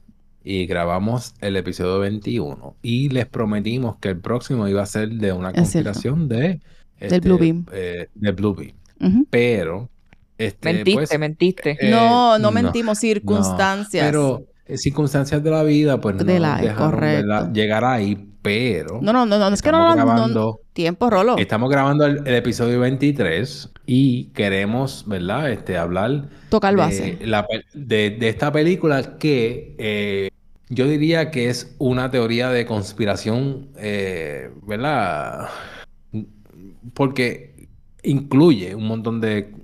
[0.44, 2.76] y grabamos el episodio 21.
[2.82, 6.60] Y les prometimos que el próximo iba a ser de una conspiración de.
[7.00, 7.66] del Blue este, Beam.
[7.72, 9.26] Eh, del Blue Beam.
[9.30, 9.88] Pero.
[10.36, 11.78] Este, mentiste, pues, mentiste.
[11.80, 14.04] Eh, no, no mentimos, circunstancias.
[14.04, 19.00] pero eh, circunstancias de la vida, pues no de la, dejaron llegar ahí, pero.
[19.00, 21.38] No, no, no, no es que no, grabando, Tiempo, Rolo.
[21.38, 25.52] Estamos grabando el, episodio 23 y queremos, ¿verdad?
[25.52, 26.28] Este, hablar.
[26.48, 27.18] Tocar base.
[27.74, 29.76] De, de, esta película que.
[29.78, 30.30] Eh,
[30.74, 33.70] yo diría que es una teoría de conspiración,
[34.66, 35.48] ¿verdad?
[36.94, 37.68] Porque
[38.02, 39.54] incluye un montón de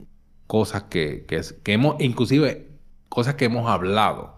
[0.46, 2.68] cosas que, que, hemos, inclusive
[3.08, 4.36] cosas que hemos hablado,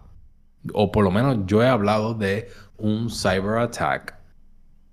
[0.74, 4.14] o por lo menos yo he hablado de un cyber attack.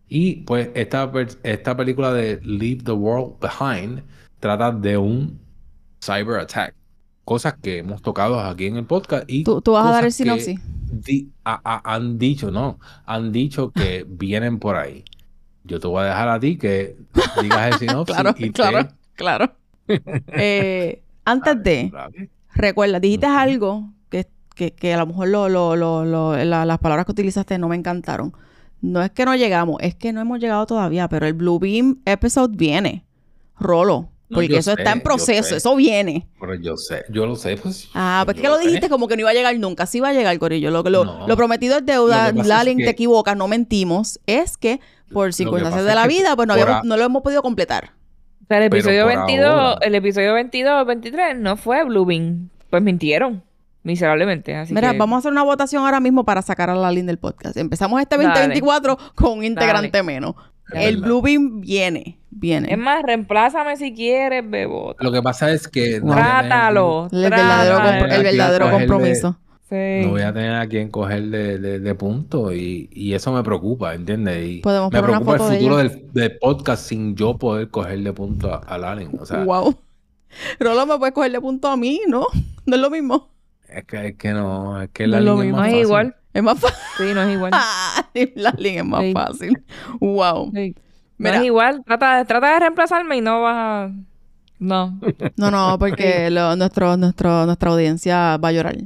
[0.07, 1.11] Y pues esta,
[1.43, 4.03] esta película de Leave the World Behind
[4.39, 5.39] trata de un
[6.01, 6.73] cyber attack.
[7.29, 9.25] Cosas que hemos tocado aquí en el podcast.
[9.27, 10.59] Y ¿Tú, vas a dar el sinopsis?
[11.43, 15.05] han dicho, no, han dicho que vienen por ahí.
[15.63, 16.97] Yo te voy a dejar a ti que
[17.39, 18.87] digas el sinopsis y claro.
[19.13, 19.53] Claro.
[20.33, 21.91] Eh, antes de,
[22.55, 24.25] recuerda, dijiste algo que,
[24.73, 28.33] que, a lo mejor lo, lo, las palabras que utilizaste no me encantaron.
[28.81, 32.01] No es que no llegamos, es que no hemos llegado todavía, pero el Blue Beam
[32.05, 33.05] episode viene.
[33.59, 34.09] Rolo.
[34.31, 36.27] Porque eso está en proceso, eso viene.
[36.39, 37.89] Pero yo sé, yo lo sé, pues.
[37.93, 39.85] Ah, pues que lo dijiste como que no iba a llegar nunca.
[39.85, 40.69] Sí va a llegar, Corillo.
[40.69, 42.31] Lo, lo, lo prometido es deuda.
[42.31, 44.19] Lalin, te equivocas, no mentimos.
[44.27, 44.79] Es que
[45.11, 47.93] por circunstancias de la vida, pues no, no lo hemos podido completar
[48.57, 52.49] el episodio 22, el episodio 22, 23 no fue Bluebeam.
[52.69, 53.43] Pues mintieron.
[53.83, 54.55] Miserablemente.
[54.55, 57.17] Así Mira, vamos a hacer una votación ahora mismo para sacar a la línea del
[57.17, 57.57] podcast.
[57.57, 60.35] Empezamos este 2024 con un integrante menos.
[60.73, 62.71] El Bluebeam viene, viene.
[62.71, 65.03] Es más, reemplázame si quieres, bebota.
[65.03, 66.01] Lo que pasa es que...
[66.01, 67.07] Trátalo.
[67.11, 69.37] el verdadero, el verdadero compromiso.
[69.71, 74.43] No voy a tener a quien coger de, de, punto y, eso me preocupa, ¿entiendes?
[74.43, 78.97] Y me preocupa el futuro del, podcast sin yo poder coger de punto a, a
[79.19, 79.75] O sea, wow.
[80.59, 82.25] Rolo me puede coger de punto a mí, ¿no?
[82.65, 83.29] No es lo mismo.
[83.67, 85.63] Es que, es que no, es que no es lo mismo.
[85.63, 86.15] Es, igual.
[86.33, 86.79] Es más fácil.
[86.97, 87.51] Sí, no es igual.
[88.35, 89.63] Lalin es más fácil.
[89.99, 90.51] Wow.
[91.17, 93.91] Mira, es igual, trata, trata de reemplazarme y no vas a...
[94.59, 94.99] No.
[95.37, 98.77] No, no, porque nuestro, nuestro, nuestra audiencia va a llorar.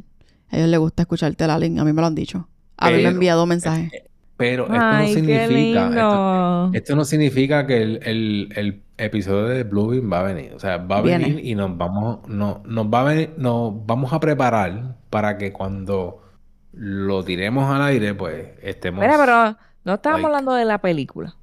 [0.50, 1.80] A ellos les gusta escucharte, Lalin.
[1.80, 2.48] A mí me lo han dicho.
[2.78, 3.92] A mí me han enviado mensajes.
[4.38, 6.70] Pero esto no significa.
[6.74, 10.54] Esto, no significa que el, episodio de Bluebeam va a venir.
[10.54, 14.14] O sea, va a venir y nos vamos, no, nos va a venir, nos vamos
[14.14, 16.23] a preparar para que cuando
[16.74, 19.02] lo tiremos al aire, pues estemos.
[19.02, 21.36] Mira, pero no estábamos hablando de la película.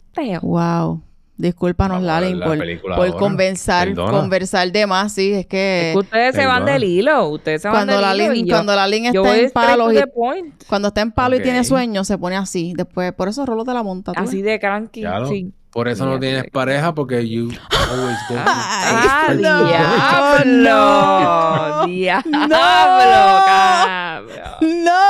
[0.43, 1.03] Wow.
[1.37, 2.59] Discúlpanos, Lalin, por,
[2.97, 5.95] por conversar, conversar de más, sí, es que...
[5.97, 8.35] ustedes se van del hilo, ustedes se van cuando del hilo.
[8.35, 9.99] yo, cuando Lalin está en palo y,
[10.69, 12.75] cuando está en palo y tiene sueño, se pone así.
[12.77, 14.12] Después, por eso Rolo te la monta.
[14.16, 15.55] Así de cranky, sí.
[15.71, 18.35] Por eso no tienes pareja, porque you always go.
[18.37, 21.87] ¡Ah, diablo!
[21.87, 22.49] ¡Diablo!
[24.61, 25.10] ¡No!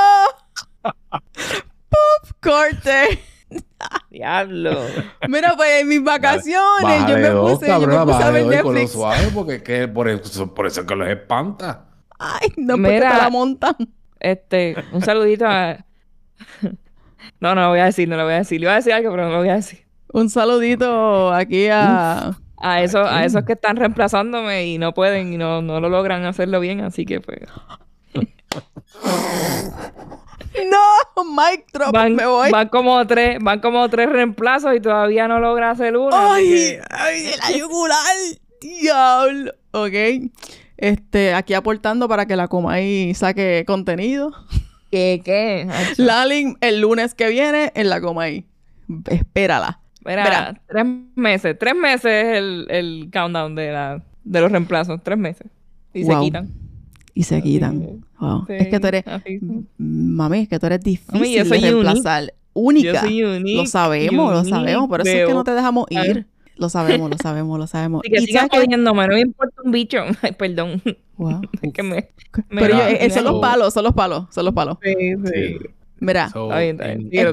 [2.41, 3.19] ¡Corte!
[4.09, 4.79] Diablo.
[5.27, 8.91] Mira, pues en mis vacaciones yo me puse, yo me puse a ver Netflix.
[8.91, 11.85] suave porque que por eso, por eso que los espanta.
[12.17, 13.75] Ay, no, porque Mira, te la montan.
[14.19, 15.77] Este, un saludito a...
[17.39, 18.59] No, no lo voy a decir, no lo voy a decir.
[18.59, 19.85] Le iba a decir algo, pero no lo voy a decir.
[20.13, 22.37] Un saludito aquí a...
[22.57, 26.23] a, eso, a esos que están reemplazándome y no pueden y no, no lo logran
[26.25, 27.39] hacerlo bien, así que pues...
[30.69, 32.51] No, Mike Drop, van, me voy.
[32.51, 36.11] Van como tres, van como tres reemplazos y todavía no logra hacer uno.
[36.13, 38.15] Ay, ay, la yugular,
[38.59, 39.53] diablo.
[39.71, 39.93] Ok.
[40.77, 44.31] Este, aquí aportando para que la coma y saque contenido.
[44.91, 45.67] ¿Qué, qué?
[45.97, 48.45] Lalin, el lunes que viene en la coma ahí.
[49.09, 49.79] Espérala.
[50.03, 51.55] Mira, tres meses.
[51.59, 54.99] Tres meses es el, el countdown de, la, de los reemplazos.
[55.03, 55.47] Tres meses.
[55.93, 56.60] Y se quitan
[57.13, 58.03] y se quitan.
[58.19, 58.45] Wow.
[58.47, 59.03] es que tú eres,
[59.77, 62.33] mami, es que tú eres difícil de reemplazar.
[62.53, 63.03] Única.
[63.03, 64.89] Lo sabemos, lo sabemos.
[64.89, 66.25] Por eso es que no te dejamos ir.
[66.57, 68.01] Lo sabemos, lo sabemos, lo sabemos.
[68.05, 69.97] Y que sigas jodiéndome, no me importa un bicho.
[70.21, 70.81] Ay, perdón.
[71.17, 71.41] Wow.
[71.73, 72.09] que me,
[72.49, 74.77] Pero yo, eh, son los palos, son los palos, son los palos.
[74.83, 74.93] Sí,
[75.25, 75.57] sí.
[75.99, 76.29] Mira.
[76.29, 76.77] So, en,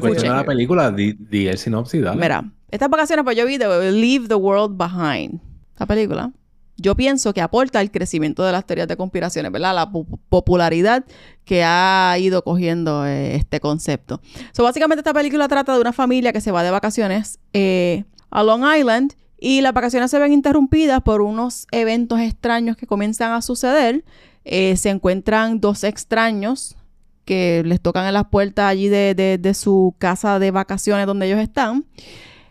[0.01, 2.19] cuestión de la película, di, di el sinopsis, dale.
[2.19, 5.41] Mira, estas vacaciones pues yo vi de Leave the World Behind.
[5.79, 6.33] La película
[6.79, 9.75] yo pienso que aporta al crecimiento de las teorías de conspiraciones, ¿verdad?
[9.75, 9.91] La
[10.29, 11.05] popularidad
[11.45, 14.21] que ha ido cogiendo eh, este concepto.
[14.53, 18.45] So, básicamente esta película trata de una familia que se va de vacaciones eh, a
[18.45, 23.43] Long Island y las vacaciones se ven interrumpidas por unos eventos extraños que comienzan a
[23.43, 24.05] suceder.
[24.45, 26.77] Eh, se encuentran dos extraños
[27.25, 31.85] que les tocan en las puertas allí de su casa de vacaciones donde ellos están.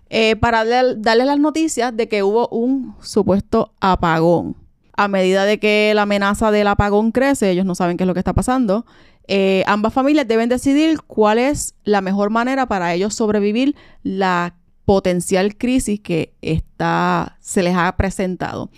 [0.09, 4.55] Eh, para darle, las noticias de que hubo un supuesto apagón.
[4.93, 8.13] A medida de que la amenaza del apagón crece, ellos no saben qué es lo
[8.13, 8.85] que está pasando.
[9.27, 15.57] Eh, ambas familias deben decidir cuál es la mejor manera para ellos sobrevivir la potencial
[15.57, 18.71] crisis que está, se les ha presentado.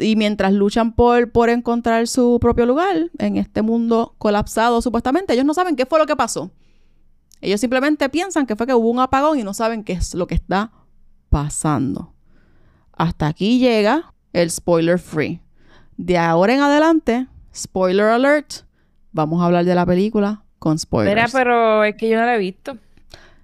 [0.00, 5.44] Y mientras luchan por, por encontrar su propio lugar en este mundo colapsado, supuestamente, ellos
[5.44, 6.50] no saben qué fue lo que pasó.
[7.42, 10.28] Ellos simplemente piensan que fue que hubo un apagón y no saben qué es lo
[10.28, 10.70] que está
[11.28, 12.14] pasando.
[12.96, 15.42] Hasta aquí llega el spoiler free.
[15.96, 18.64] De ahora en adelante, spoiler alert,
[19.10, 21.14] vamos a hablar de la película con spoilers.
[21.16, 22.78] Mira, pero es que yo no la he visto.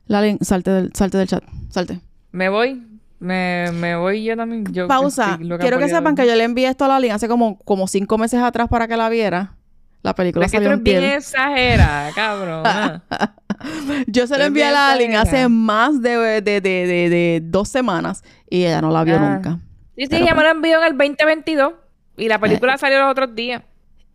[0.06, 2.00] Lalin, salte del, salte del chat, salte.
[2.30, 2.80] Me voy.
[3.18, 4.62] Me, me voy yo también.
[4.86, 5.40] Pausa.
[5.58, 8.40] Quiero que sepan que yo le envié esto a Lalin hace como, como cinco meses
[8.40, 9.56] atrás para que la viera.
[10.02, 12.64] La película es salió que tú bien exagera, cabrón.
[14.06, 18.64] Yo se la envié a la Alien hace más de, de, de, dos semanas y
[18.64, 19.18] ella no la vio ah.
[19.18, 19.58] nunca.
[19.96, 21.72] Sí, sí, ella me la envió en el 2022
[22.16, 22.78] y la película eh.
[22.78, 23.62] salió los otros días.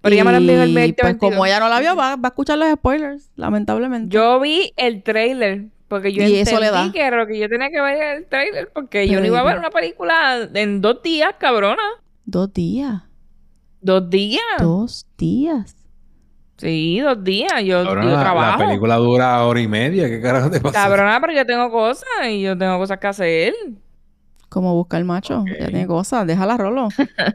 [0.02, 1.18] Pero ella me la envió en el 2022.
[1.18, 4.14] Pues como ella no la vio, va, va a escuchar los spoilers, lamentablemente.
[4.14, 7.80] Yo vi el trailer porque yo y entendí que era lo que yo tenía que
[7.80, 11.84] ver el trailer porque yo no iba a ver una película en dos días, cabrona.
[12.26, 13.04] Dos días.
[13.84, 14.42] Dos días.
[14.60, 15.76] Dos días.
[16.56, 17.62] Sí, dos días.
[17.66, 18.62] Yo, trabajo.
[18.62, 20.08] La película dura hora y media.
[20.08, 20.84] ¿Qué carajo te pasa?
[20.84, 23.54] Cabrona, pero yo tengo cosas y yo tengo cosas que hacer.
[24.48, 25.44] Como busca el macho.
[25.60, 26.26] Ya tiene cosas.
[26.26, 26.88] Déjala, Rolo.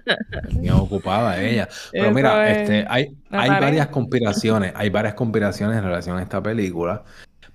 [0.49, 1.69] Tenía ocupada ella.
[1.93, 4.73] Pero mira, este, hay, hay varias conspiraciones.
[4.75, 7.03] Hay varias conspiraciones en relación a esta película.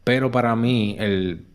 [0.03, 1.47] Pero para mí, el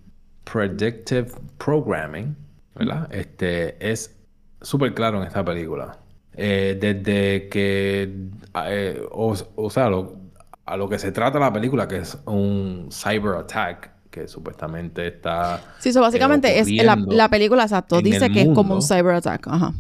[0.43, 2.35] predictive programming,
[2.75, 3.09] ¿verdad?
[3.13, 4.17] Este, es
[4.61, 5.99] súper claro en esta película.
[6.41, 8.15] Eh, desde que,
[8.67, 9.91] eh, o, sea,
[10.65, 15.61] a lo que se trata la película, que es un cyber attack, que supuestamente está...
[15.81, 19.49] Sí, eso básicamente es la, película, exacto, dice que es como un cyber attack.
[19.49, 19.75] Ajá.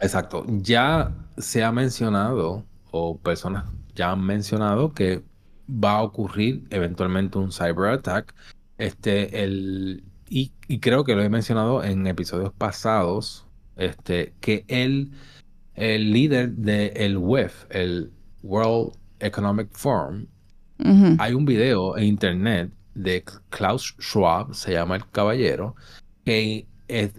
[0.00, 0.44] Exacto.
[0.46, 3.64] Ya se ha mencionado, o personas
[3.96, 5.24] ya han mencionado que
[5.68, 8.32] va a ocurrir eventualmente un cyber attack
[8.78, 15.37] este, el, y, creo que lo he mencionado en episodios pasados, este, que él, el
[15.78, 18.10] líder del el WEF, el
[18.42, 20.26] World Economic Forum,
[21.18, 25.74] hay un video en internet de Klaus Schwab, se llama el caballero,
[26.24, 26.66] que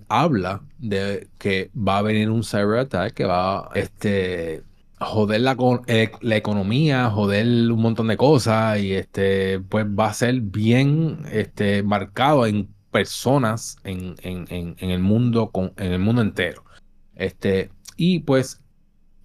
[0.08, 4.64] habla de que va a venir un cyber attack que va a este,
[5.00, 5.56] joder la,
[5.88, 11.24] eh, la, economía, joder un montón de cosas y este, pues va a ser bien
[11.32, 16.64] este, marcado en personas en, el mundo, en el mundo entero.
[17.16, 17.70] Este,
[18.00, 18.62] y pues,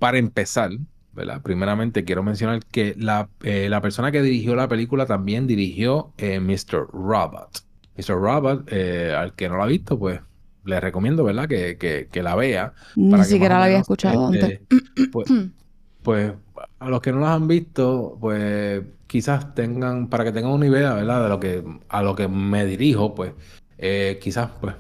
[0.01, 0.73] para empezar,
[1.13, 1.41] ¿verdad?
[1.43, 6.41] Primeramente quiero mencionar que la, eh, la persona que dirigió la película también dirigió eh,
[6.41, 6.89] Mr.
[6.93, 7.65] Robot.
[7.97, 8.17] Mr.
[8.17, 10.21] Robot, eh, al que no la ha visto, pues
[10.65, 11.47] le recomiendo, ¿verdad?
[11.49, 12.73] Que, que, la vea.
[12.97, 15.09] Ni siquiera la había escuchado este, antes.
[15.13, 15.29] Pues,
[16.03, 16.33] pues,
[16.81, 20.95] a los que no la han visto, pues quizás tengan, para que tengan una idea,
[20.95, 21.23] ¿verdad?
[21.23, 23.35] De lo que, a lo que me dirijo, pues
[24.21, 24.75] quizás, pues,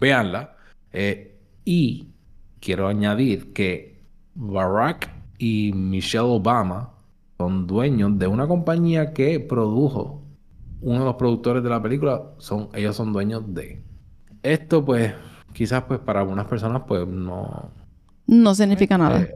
[0.00, 0.56] véanla.
[1.64, 2.09] y
[2.60, 4.00] quiero añadir que
[4.34, 6.90] Barack y Michelle Obama
[7.38, 10.22] son dueños de una compañía que produjo
[10.82, 12.22] uno de los productores de la película.
[12.38, 13.82] Son ellos son dueños de.
[14.42, 15.12] Esto pues
[15.52, 17.70] quizás pues para algunas personas pues no.
[18.26, 19.22] No significa nada.
[19.22, 19.34] Eh,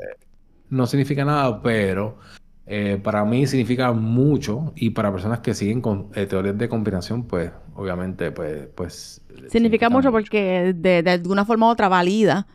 [0.70, 2.18] no significa nada pero
[2.66, 4.72] eh, para mí significa mucho.
[4.76, 9.90] Y para personas que siguen con eh, teorías de combinación pues obviamente pues pues significa,
[9.90, 12.46] mucho, porque de, de alguna forma u otra valida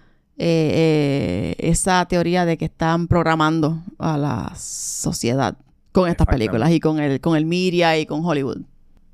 [0.42, 5.58] eh, eh, esa teoría de que están programando a la sociedad
[5.92, 8.62] con estas películas y con el, con el media y con Hollywood.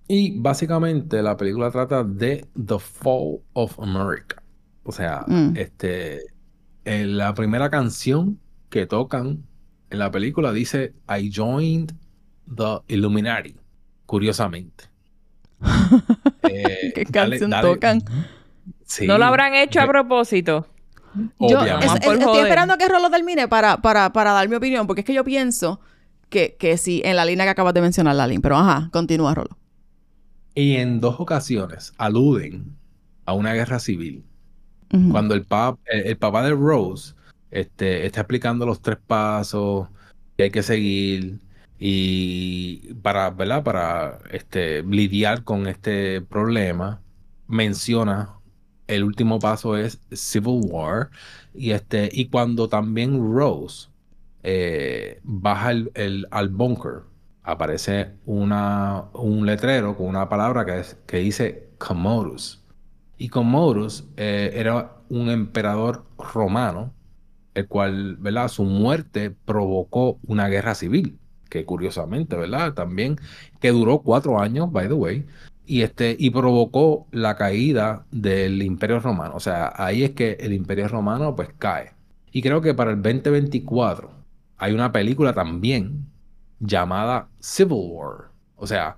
[0.07, 4.43] Y básicamente la película trata de The Fall of America.
[4.83, 5.57] O sea, mm.
[5.57, 6.21] este,
[6.83, 9.43] en la primera canción que tocan
[9.89, 11.93] en la película dice I joined
[12.55, 13.55] the Illuminati,
[14.05, 14.83] curiosamente.
[16.43, 18.03] ¿Qué eh, canción tocan?
[19.07, 20.67] ¿No lo habrán hecho a propósito?
[21.39, 25.13] Yo estoy esperando que Rolo termine para, para, para dar mi opinión, porque es que
[25.13, 25.79] yo pienso
[26.29, 29.57] que, que sí, en la línea que acabas de mencionar, Lalín, pero ajá, continúa, Rolo.
[30.53, 32.75] Y en dos ocasiones aluden
[33.25, 34.23] a una guerra civil.
[35.11, 37.15] Cuando el, pap, el, papá de Rose
[37.51, 39.89] este, está explicando los tres pasos
[40.37, 41.41] que hay que seguir
[41.77, 43.63] y para, ¿verdad?
[43.63, 47.01] Para este, lidiar con este problema,
[47.47, 48.34] menciona
[48.87, 51.09] el último paso es Civil War.
[51.53, 53.89] Y, este, y cuando también Rose
[54.43, 57.03] eh, baja el, al bunker,
[57.43, 62.63] aparece una, un letrero con una palabra que, es, que dice Commodus.
[63.17, 66.93] Y Commodus eh, era un emperador romano,
[67.53, 68.49] el cual, ¿verdad?
[68.49, 71.17] Su muerte provocó una guerra civil,
[71.49, 72.73] que curiosamente, ¿verdad?
[72.73, 73.17] También,
[73.61, 75.25] que duró cuatro años, by the way,
[75.65, 79.35] y, este, y provocó la caída del Imperio Romano.
[79.35, 81.93] O sea, ahí es que el Imperio Romano pues cae.
[82.31, 84.11] Y creo que para el 2024
[84.57, 86.05] hay una película también
[86.59, 88.31] llamada Civil War.
[88.55, 88.97] O sea,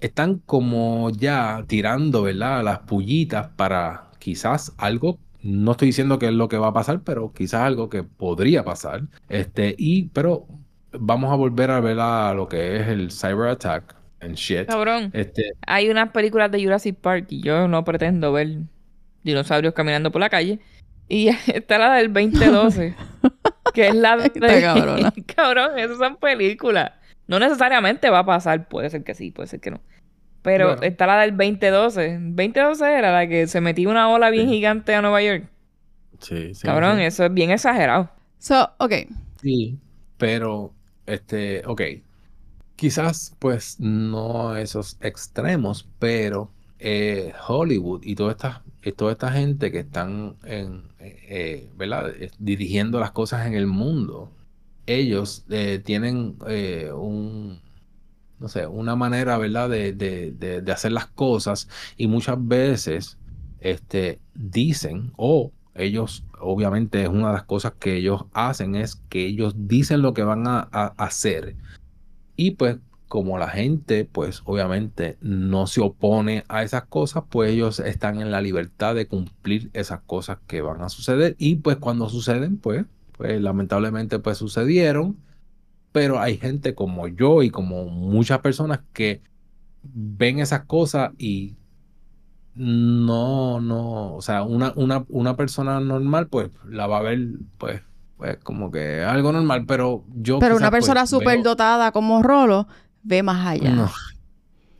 [0.00, 2.64] están como ya tirando, ¿verdad?
[2.64, 5.18] Las pullitas para quizás algo.
[5.42, 8.64] No estoy diciendo que es lo que va a pasar, pero quizás algo que podría
[8.64, 9.02] pasar.
[9.28, 10.46] Este, y, pero
[10.92, 14.01] vamos a volver a ver a lo que es el cyber attack
[14.66, 15.10] Cabrón.
[15.12, 15.52] Este...
[15.66, 18.58] Hay unas películas de Jurassic Park y yo no pretendo ver
[19.22, 20.60] dinosaurios caminando por la calle.
[21.08, 22.94] Y está la del 2012.
[23.74, 24.30] que es la de.
[24.60, 25.12] Cabrona.
[25.36, 26.92] Cabrón, esas son películas.
[27.26, 28.68] No necesariamente va a pasar.
[28.68, 29.80] Puede ser que sí, puede ser que no.
[30.42, 32.18] Pero está la del 2012.
[32.20, 35.44] 2012 era la que se metía una ola bien gigante a Nueva York.
[36.18, 36.66] Sí, sí.
[36.66, 38.10] Cabrón, eso es bien exagerado.
[38.38, 38.92] So, ok.
[39.40, 39.78] Sí,
[40.18, 40.72] pero,
[41.06, 41.82] este, ok.
[42.82, 48.64] Quizás, pues, no esos extremos, pero eh, Hollywood y toda esta,
[48.96, 54.32] toda esta gente que están en, eh, eh, dirigiendo las cosas en el mundo,
[54.86, 55.44] ellos
[55.84, 56.38] tienen
[58.68, 63.16] una manera, de, hacer las cosas y muchas veces
[63.60, 69.24] este, dicen, o ellos, obviamente, es una de las cosas que ellos hacen, es que
[69.24, 70.62] ellos dicen lo que van a
[70.96, 71.54] hacer
[72.46, 72.78] y pues
[73.08, 78.30] como la gente, pues obviamente no se opone a esas cosas, pues ellos están en
[78.30, 81.36] la libertad de cumplir esas cosas que van a suceder.
[81.38, 82.86] Y pues cuando suceden, pues,
[83.18, 85.18] pues lamentablemente pues sucedieron.
[85.92, 89.22] Pero hay gente como yo y como muchas personas que
[89.82, 91.56] ven esas cosas y
[92.54, 97.28] no, no, o sea, una, una, una persona normal pues la va a ver
[97.58, 97.82] pues
[98.22, 100.38] pues como que algo normal, pero yo...
[100.38, 102.68] Pero una persona pues, súper dotada como Rolo
[103.02, 103.88] ve más allá.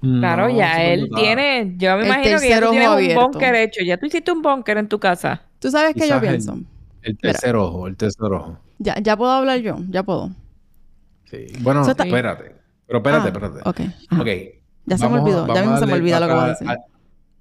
[0.01, 3.85] Claro, No, ya él tiene, yo me El imagino que ya tú un búnker hecho.
[3.85, 5.43] Ya tú hiciste un búnker en tu casa.
[5.59, 6.57] ¿Tú sabes qué yo el- pienso?
[7.03, 8.59] El tercer ojo, el tercer ojo.
[8.79, 10.31] Ya, ya puedo hablar yo, ya puedo.
[11.25, 11.47] Sí.
[11.61, 12.55] Bueno, está- espérate.
[12.87, 13.69] Pero espérate, Ah, espérate.
[13.69, 13.81] Ok.
[14.09, 14.23] ajá.
[14.23, 14.29] Ok.
[14.87, 16.69] Ya se me olvidó, ya mismo se me olvida lo que voy a decir.
[16.69, 16.79] Al,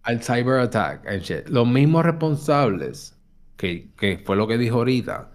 [0.04, 1.48] al cyber attack shit.
[1.48, 3.16] Los mismos responsables,
[3.56, 5.30] que, que fue lo que dijo ahorita,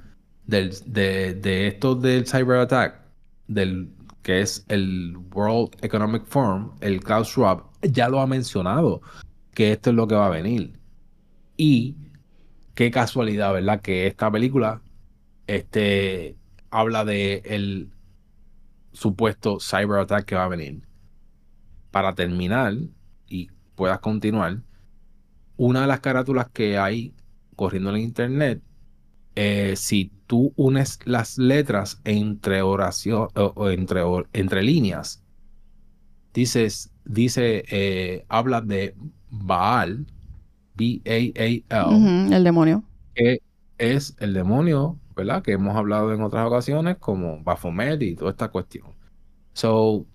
[0.47, 3.01] de, de esto del cyber attack,
[3.49, 3.91] del
[4.27, 9.01] que es el World Economic Forum, el Klaus Schwab, ya lo ha mencionado,
[9.55, 10.81] que esto es lo que va a venir.
[11.57, 11.97] Y
[12.75, 13.81] qué casualidad, ¿verdad?
[13.81, 14.83] Que esta película
[15.47, 16.37] este,
[16.71, 17.93] habla de el
[18.93, 20.83] supuesto cyber attack que va a venir.
[21.93, 22.75] Para terminar
[23.29, 24.59] y puedas continuar,
[25.57, 27.15] una de las carátulas que hay
[27.55, 28.61] corriendo en internet,
[29.37, 34.03] eh, si tú unes las letras entre oración o, o entre,
[34.33, 35.23] entre líneas,
[36.35, 38.95] dices, dice, eh, habla de
[39.31, 40.07] Baal,
[40.75, 41.65] B-A-A-L,
[42.37, 42.85] el demonio.
[43.15, 43.41] que
[43.79, 45.43] es el demonio, ¿verdad?
[45.43, 48.97] Que hemos hablado en otras ocasiones, como Baphomet y toda esta cuestión.
[49.55, 50.07] So,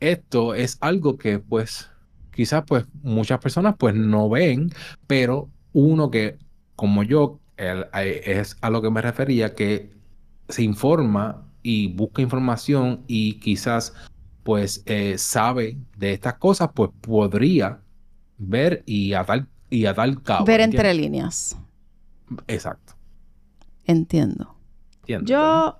[0.00, 1.90] esto es algo que, pues,
[2.32, 4.70] quizás, pues, muchas personas, pues, no ven,
[5.06, 6.38] pero uno que,
[6.76, 9.92] como yo, el- es a lo que me refería, que
[10.48, 13.92] se informa y busca información y quizás,
[14.42, 17.80] pues, eh, sabe de estas cosas, pues, podría
[18.38, 20.46] ver y atar, y atar cabo.
[20.46, 20.90] Ver ¿entiendes?
[20.90, 21.56] entre líneas.
[22.48, 22.94] Exacto.
[23.84, 24.54] Entiendo.
[25.00, 25.64] ¿entiendes, verdad?
[25.66, 25.78] Yo,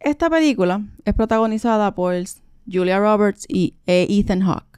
[0.00, 2.14] esta película es protagonizada por
[2.70, 4.71] Julia Roberts y eh, Ethan Hawke.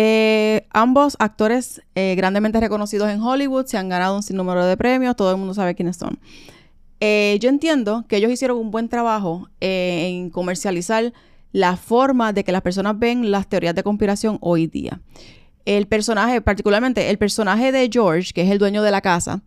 [0.00, 5.16] Eh, ambos actores eh, grandemente reconocidos en Hollywood se han ganado un sinnúmero de premios,
[5.16, 6.20] todo el mundo sabe quiénes son.
[7.00, 11.12] Eh, yo entiendo que ellos hicieron un buen trabajo en comercializar
[11.50, 15.00] la forma de que las personas ven las teorías de conspiración hoy día.
[15.64, 19.42] El personaje, particularmente el personaje de George, que es el dueño de la casa,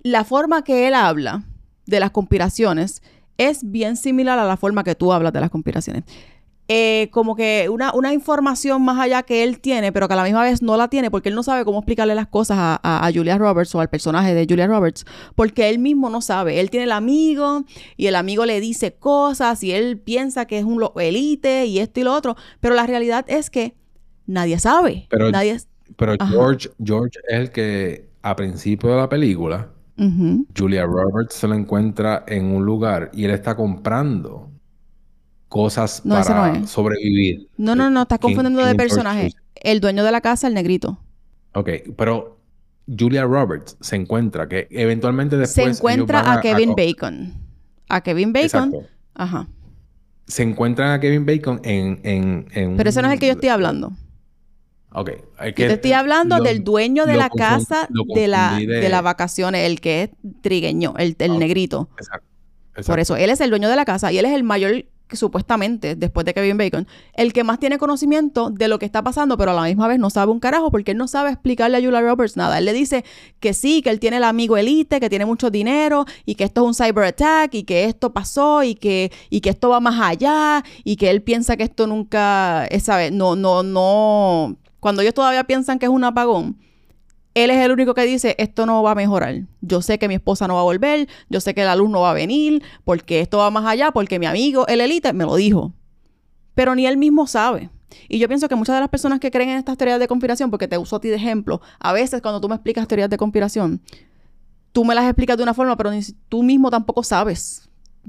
[0.00, 1.44] la forma que él habla
[1.84, 3.02] de las conspiraciones
[3.36, 6.04] es bien similar a la forma que tú hablas de las conspiraciones.
[6.68, 10.24] Eh, como que una, una información más allá que él tiene, pero que a la
[10.24, 13.06] misma vez no la tiene, porque él no sabe cómo explicarle las cosas a, a-
[13.06, 15.04] a Julia Roberts o al personaje de Julia Roberts,
[15.36, 16.58] porque él mismo no sabe.
[16.58, 17.62] Él tiene el amigo
[17.96, 22.00] y el amigo le dice cosas y él piensa que es un elite y esto
[22.00, 23.74] y lo otro, pero la realidad es que
[24.26, 25.06] nadie sabe.
[25.08, 25.58] Pero- nadie.
[25.96, 26.14] Pero.
[26.28, 29.68] George, George es el que a principio de la película.
[30.54, 34.50] Julia Roberts se lo encuentra en un lugar y él está comprando
[35.48, 36.70] cosas No, para no es.
[36.70, 37.48] sobrevivir.
[37.56, 39.30] No, no, no, estás ¿Quién- confundiendo de personaje.
[39.54, 40.98] El dueño de la casa, el negrito.
[41.54, 42.38] Ok, pero
[42.86, 47.34] Julia Roberts se encuentra que eventualmente después se encuentra a Kevin co- Bacon.
[47.88, 48.44] A Kevin Bacon.
[48.74, 48.82] Exacto.
[49.14, 49.48] Ajá.
[50.26, 53.32] Se encuentran a Kevin Bacon en, en, en Pero ese no es el que yo
[53.32, 53.92] estoy hablando.
[54.92, 55.10] Ok.
[55.38, 58.88] Yo te estoy hablando lo- del dueño de la casa de, la, de...
[58.88, 60.10] las vacaciones, el que es
[60.42, 61.88] trigueño, el, el negrito.
[61.98, 62.26] Exacto.
[62.86, 65.16] Por eso, él es el dueño de la casa y él es el mayor, que
[65.16, 69.36] supuestamente, después de Kevin Bacon, el que más tiene conocimiento de lo que está pasando,
[69.36, 71.80] pero a la misma vez no sabe un carajo porque él no sabe explicarle a
[71.80, 72.58] Julia Roberts nada.
[72.58, 73.04] Él le dice
[73.38, 76.62] que sí, que él tiene el amigo elite, que tiene mucho dinero y que esto
[76.62, 80.00] es un cyber attack y que esto pasó y que, y que esto va más
[80.00, 83.10] allá y que él piensa que esto nunca, es, ¿sabe?
[83.10, 84.56] No, no, no.
[84.80, 86.58] Cuando ellos todavía piensan que es un apagón,
[87.36, 89.42] él es el único que dice, esto no va a mejorar.
[89.60, 92.00] Yo sé que mi esposa no va a volver, yo sé que la luz no
[92.00, 95.34] va a venir, porque esto va más allá, porque mi amigo, el elite, me lo
[95.36, 95.74] dijo.
[96.54, 97.68] Pero ni él mismo sabe.
[98.08, 100.50] Y yo pienso que muchas de las personas que creen en estas teorías de conspiración,
[100.50, 103.18] porque te uso a ti de ejemplo, a veces cuando tú me explicas teorías de
[103.18, 103.82] conspiración,
[104.72, 105.90] tú me las explicas de una forma, pero
[106.30, 107.68] tú mismo tampoco sabes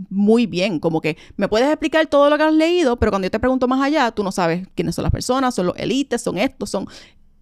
[0.09, 0.79] muy bien.
[0.79, 3.67] Como que me puedes explicar todo lo que has leído, pero cuando yo te pregunto
[3.67, 6.87] más allá, tú no sabes quiénes son las personas, son los élites, son estos, son...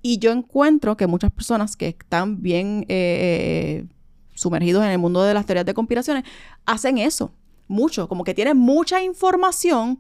[0.08, 3.86] Y yo encuentro que muchas personas que están bien eh, eh,
[4.36, 6.26] sumergidos en el mundo de las teorías de conspiraciones
[6.68, 7.32] hacen eso.
[7.68, 8.08] Mucho.
[8.08, 9.97] Como que tienen mucha información,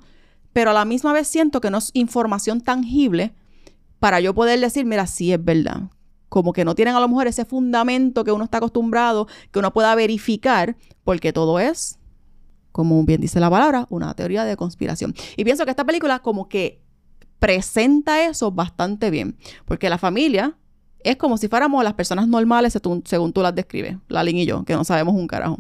[0.53, 3.33] pero a la misma vez siento que no es información tangible
[3.97, 5.89] para yo poder decir, mira, sí es verdad.
[6.29, 9.73] Como que no tienen a lo mejor ese fundamento que uno está acostumbrado, que uno
[9.73, 11.97] pueda verificar, porque todo es,
[12.71, 15.15] como bien dice la palabra, una teoría de conspiración.
[15.35, 16.84] Y pienso que esta película como que
[17.39, 20.57] presenta eso bastante bien, porque la familia
[21.03, 24.73] es como si fuéramos las personas normales según, tú las describes, Lalin y yo, que
[24.73, 25.59] no sabemos un carajo.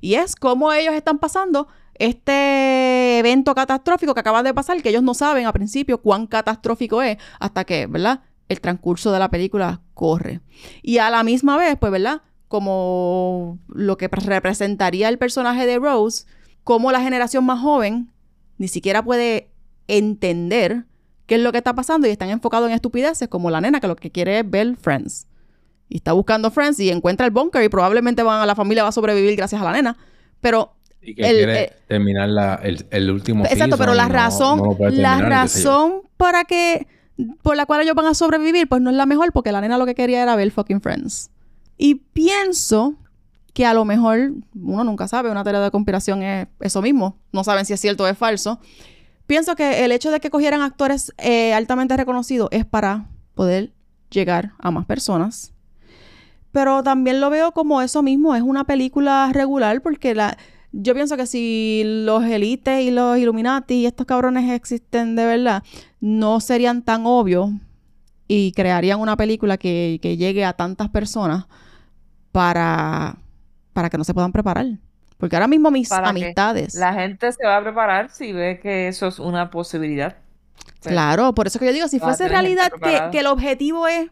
[0.00, 1.66] Y es como ellos están pasando
[1.96, 7.02] este evento catastrófico que acaba de pasar, que ellos no saben a principio cuán catastrófico
[7.02, 8.20] es, hasta que, ¿verdad?
[8.48, 10.40] El transcurso de la película corre.
[10.82, 12.22] Y a la misma vez, pues, ¿verdad?
[12.46, 16.26] Como lo que representaría el personaje de Rose,
[16.62, 18.12] como la generación más joven
[18.58, 19.50] ni siquiera puede
[19.88, 20.86] entender
[21.26, 23.88] qué es lo que está pasando y están enfocados en estupideces como la nena que
[23.88, 25.26] lo que quiere es ver Friends.
[25.88, 28.88] Y está buscando Friends y encuentra el bunker y probablemente van a la familia va
[28.88, 29.96] a sobrevivir gracias a la nena.
[30.40, 35.20] Pero y que quiere eh, terminar la, el, el, último Exacto, pero la razón, la
[35.20, 36.86] razón para que
[37.42, 39.78] por la cual ellos van a sobrevivir, pues no es la mejor porque la nena
[39.78, 41.30] lo que quería era ver fucking Friends.
[41.76, 42.94] Y pienso
[43.52, 47.44] que a lo mejor, uno nunca sabe, una teoría de conspiración es eso mismo, no
[47.44, 48.58] saben si es cierto o es falso.
[49.26, 53.72] Pienso que el hecho de que cogieran actores eh, altamente reconocidos es para poder
[54.10, 55.52] llegar a más personas.
[56.52, 60.36] Pero también lo veo como eso mismo, es una película regular porque la,
[60.70, 65.62] yo pienso que si los élites y los Illuminati y estos cabrones existen de verdad,
[66.00, 67.50] no serían tan obvios
[68.28, 71.46] y crearían una película que, que llegue a tantas personas
[72.32, 73.18] para,
[73.72, 74.66] para que no se puedan preparar.
[75.18, 76.74] Porque ahora mismo mis amistades.
[76.74, 80.16] La gente se va a preparar si ve que eso es una posibilidad.
[80.80, 84.10] claro, por eso que yo digo, si fuese realidad que, que, el objetivo es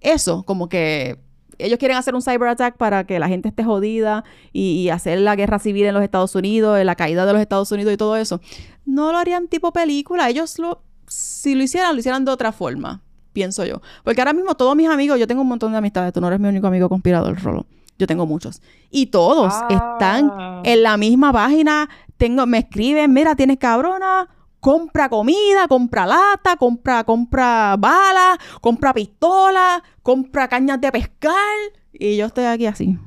[0.00, 1.18] eso, como que
[1.58, 5.36] ellos quieren hacer un cyber attack para que la gente esté jodida y, hacer la
[5.36, 8.40] guerra civil en los Estados Unidos, la caída de los Estados Unidos y todo eso.
[8.84, 10.28] No lo harían tipo película.
[10.28, 13.02] Ellos lo, si lo hicieran, lo hicieran de otra forma,
[13.32, 13.80] pienso yo.
[14.02, 16.12] Porque ahora mismo todos mis amigos, yo tengo un montón de amistades.
[16.12, 17.66] Tú no eres mi único amigo conspirador, Rolo.
[17.98, 18.60] Yo tengo muchos.
[18.90, 20.62] Y todos están ah.
[20.64, 21.88] en la misma página.
[22.16, 24.28] Tengo, me escriben, mira, tienes cabrona,
[24.60, 31.56] compra comida, compra lata, compra, compra balas, compra pistola, compra cañas de pescar.
[31.92, 32.98] Y yo estoy aquí así.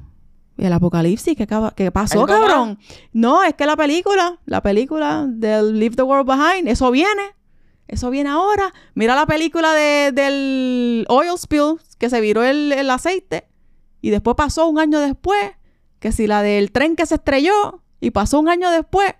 [0.57, 1.35] el apocalipsis?
[1.35, 2.79] ¿Qué, qué pasó, cabrón?
[3.11, 7.35] No, es que la película, la película del Leave the World Behind, eso viene.
[7.87, 8.73] Eso viene ahora.
[8.93, 13.47] Mira la película de, del oil spill, que se viró el, el aceite.
[14.01, 15.51] Y después pasó un año después,
[15.99, 19.13] que si la del tren que se estrelló, y pasó un año después.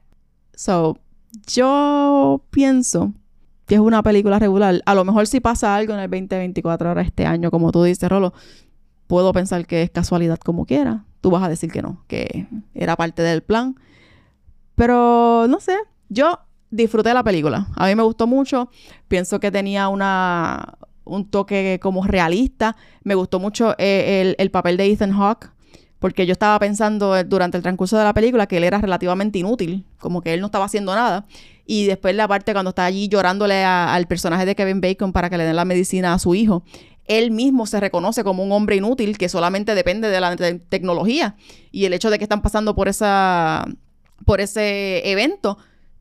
[0.53, 0.97] So,
[1.47, 3.13] yo pienso
[3.65, 4.81] que es una película regular.
[4.85, 8.09] A lo mejor si pasa algo en el 2024, ahora este año, como tú dices,
[8.09, 8.33] Rolo,
[9.07, 11.05] puedo pensar que es casualidad como quiera.
[11.21, 13.75] Tú vas a decir que no, que era parte del plan.
[14.75, 15.75] Pero no sé,
[16.09, 17.67] yo disfruté la película.
[17.75, 18.69] A mí me gustó mucho.
[19.07, 22.75] Pienso que tenía una, un toque como realista.
[23.03, 25.49] Me gustó mucho eh, el, el papel de Ethan Hawke
[25.99, 29.39] porque yo estaba pensando eh, durante el transcurso de la película que él era relativamente
[29.39, 31.25] inútil, como que él no estaba haciendo nada.
[31.65, 35.37] Y después la parte cuando está allí llorándole al personaje de Kevin Bacon para que
[35.37, 36.63] le den la medicina a su hijo,
[37.05, 41.35] él mismo se reconoce como un hombre inútil que solamente depende de la tecnología.
[41.71, 43.65] Y el hecho de que están pasando por esa
[44.25, 45.57] por ese evento,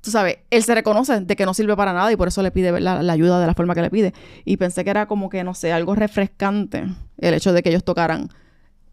[0.07, 2.53] tú sabes, él se reconoce de que no sirve para nada y por eso le
[2.53, 4.15] pide la, la, ayuda de la forma que le pide.
[4.45, 6.85] Y pensé que era como que, no sé, algo refrescante
[7.19, 8.29] el hecho de que ellos tocaran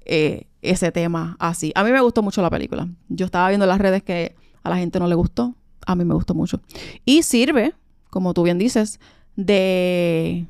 [0.05, 1.72] eh, ese tema así.
[1.76, 2.88] A mí me gustó mucho la película.
[3.09, 5.53] Yo estaba viendo en las redes que a la gente no le gustó.
[5.86, 6.61] A mí me gustó mucho.
[7.05, 7.76] Y sirve,
[8.09, 8.99] como tú bien dices,
[9.36, 10.47] de,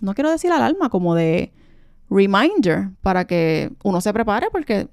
[0.00, 1.50] no quiero decir alarma, como de
[2.08, 4.86] reminder para que uno se prepare porque...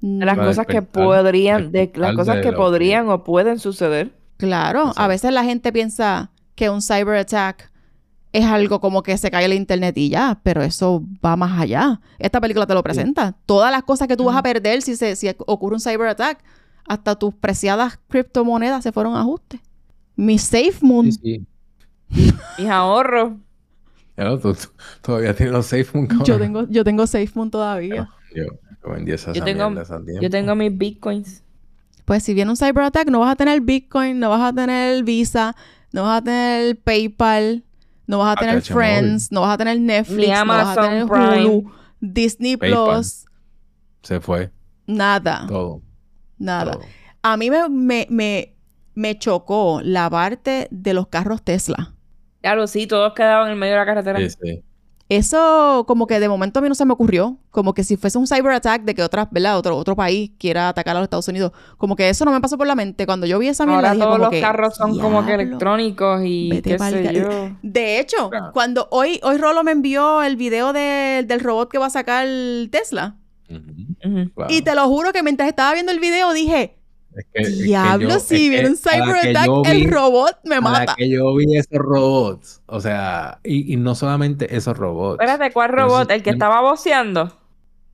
[0.00, 4.10] Las cosas que podrían, de, las cosas que podrían o pueden suceder.
[4.36, 7.70] Claro, a veces la gente piensa que un cyber attack
[8.32, 12.00] es algo como que se cae el internet y ya, pero eso va más allá.
[12.18, 13.34] Esta película te lo presenta.
[13.46, 16.44] Todas las cosas que tú vas a perder si, se, si ocurre un cyber attack,
[16.86, 19.60] hasta tus preciadas criptomonedas se fueron a ajuste.
[20.16, 21.12] Mi Safe Moon.
[21.12, 21.46] Sí,
[22.08, 23.32] Mis ahorros.
[25.00, 26.08] todavía tienes los Safe Moon.
[26.24, 28.08] Yo tengo, yo tengo Safe Moon todavía.
[28.34, 28.44] yo,
[28.90, 29.72] vendí esas yo tengo,
[30.20, 31.42] yo tengo mis bitcoins.
[32.06, 35.02] Pues si viene un cyber attack, no vas a tener Bitcoin, no vas a tener
[35.02, 35.56] Visa,
[35.92, 37.64] no vas a tener PayPal,
[38.06, 41.70] no vas a tener Friends, no vas a tener Netflix, no vas a tener Hulu,
[42.00, 43.26] Disney Plus.
[44.02, 44.52] Se fue.
[44.86, 45.46] Nada.
[45.48, 45.82] Todo.
[46.38, 46.78] Nada.
[47.22, 48.54] A mí me, me, me,
[48.94, 51.92] me chocó la parte de los carros Tesla.
[52.40, 54.20] Claro, sí, todos quedaban en medio de la carretera.
[54.20, 54.62] Sí, sí.
[55.08, 57.38] Eso como que de momento a mí no se me ocurrió.
[57.50, 59.56] Como que si fuese un cyber attack de que otra, ¿verdad?
[59.56, 61.52] Otro, otro país quiera atacar a los Estados Unidos.
[61.76, 63.06] Como que eso no me pasó por la mente.
[63.06, 66.78] Cuando yo vi esa mierda Ahora todos los carros son como que electrónicos y qué
[66.78, 67.56] sé yo.
[67.62, 71.90] De hecho, cuando hoy, hoy Rolo me envió el video del robot que va a
[71.90, 72.26] sacar
[72.70, 73.16] Tesla.
[74.48, 76.75] Y te lo juro que mientras estaba viendo el video dije,
[77.62, 80.94] Diablo, si viene un cyberattack, el robot me mata.
[80.96, 85.20] que yo vi esos robots, o sea, y, no solamente esos robots.
[85.20, 86.10] Espérate, ¿cuál robot?
[86.10, 87.32] ¿El que estaba boceando?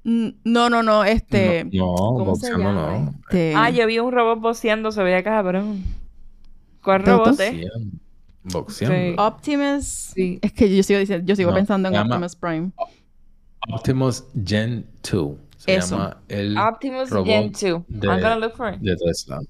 [0.05, 1.65] No, no, no, este.
[1.73, 1.95] No,
[2.25, 3.15] boceando no.
[3.29, 3.55] Este...
[3.57, 5.85] Ah, yo vi un robot boceando, se veía cabrón.
[6.83, 7.67] ¿Cuál robot es?
[8.45, 9.23] Boxeando.
[9.25, 9.85] Optimus.
[9.85, 10.39] Sí.
[10.43, 12.73] Es que yo sigo diciendo, yo sigo pensando en Optimus Prime.
[13.71, 15.37] Optimus Gen 2.
[15.65, 17.61] Se llama el Optimus Gen 2.
[17.87, 18.81] De, I'm gonna look for it.
[18.81, 19.41] De Tesla.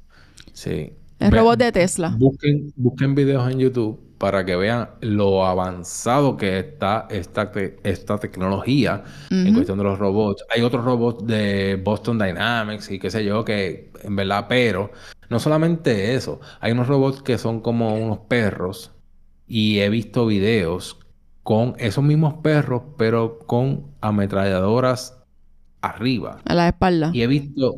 [0.53, 0.93] Sí.
[1.19, 2.15] El robot de Tesla.
[2.19, 7.51] Busquen, busquen videos en YouTube para que vean lo avanzado que está esta,
[7.83, 10.45] esta tecnología en cuestión de los robots.
[10.55, 14.93] Hay otros robots de Boston Dynamics y qué sé yo, que en verdad, pero
[15.31, 18.93] no solamente eso, hay unos robots que son como unos perros
[19.47, 20.99] y he visto videos
[21.43, 25.22] con esos mismos perros, pero con ametralladoras
[25.83, 26.39] arriba.
[26.45, 27.11] A la espalda.
[27.13, 27.77] Y he visto,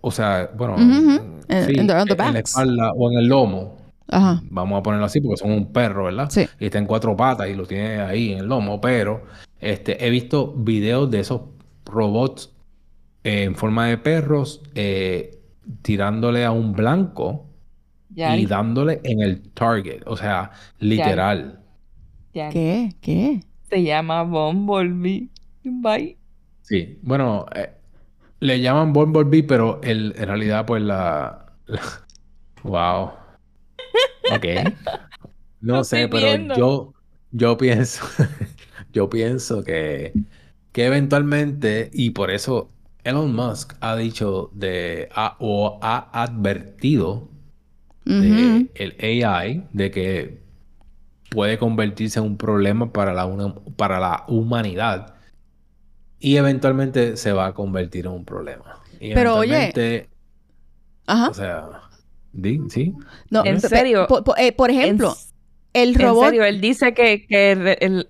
[0.00, 3.76] o sea, bueno, en, la espalda o en el lomo.
[4.08, 4.42] Ajá.
[4.50, 6.28] Vamos a ponerlo así porque son un perro, ¿verdad?
[6.30, 6.46] Sí.
[6.58, 9.24] Y está en cuatro patas y lo tiene ahí en el lomo, pero
[9.60, 11.42] este, he visto videos de esos
[11.84, 12.50] robots
[13.22, 15.38] en forma de perros eh,
[15.82, 17.46] tirándole a un blanco
[18.14, 21.60] y dándole en el target, o sea, literal.
[22.32, 22.94] ¿Qué?
[23.00, 23.40] ¿Qué?
[23.68, 25.28] Se llama Bumblebee.
[25.64, 26.17] Bye.
[26.68, 27.70] Sí, bueno, eh,
[28.40, 31.46] le llaman Bumblebee, pero el, en realidad, pues la...
[32.62, 33.12] wow.
[34.30, 34.44] Ok.
[35.62, 36.92] No sé, pero yo,
[37.32, 38.04] yo pienso,
[38.92, 40.12] yo pienso que,
[40.72, 42.70] que eventualmente, y por eso
[43.02, 45.08] Elon Musk ha dicho de,
[45.38, 47.30] o ha advertido
[48.04, 50.42] de el AI de que
[51.30, 55.17] puede convertirse en un problema para la, para la humanidad
[56.20, 58.80] y eventualmente se va a convertir en un problema.
[58.98, 60.08] Pero oye,
[61.06, 61.28] Ajá.
[61.28, 61.68] o sea,
[62.68, 62.94] ¿Sí?
[63.30, 64.06] No, en serio.
[64.36, 65.14] Eh, por, ejemplo,
[65.72, 66.24] el robot.
[66.24, 68.06] En serio, él dice que, que el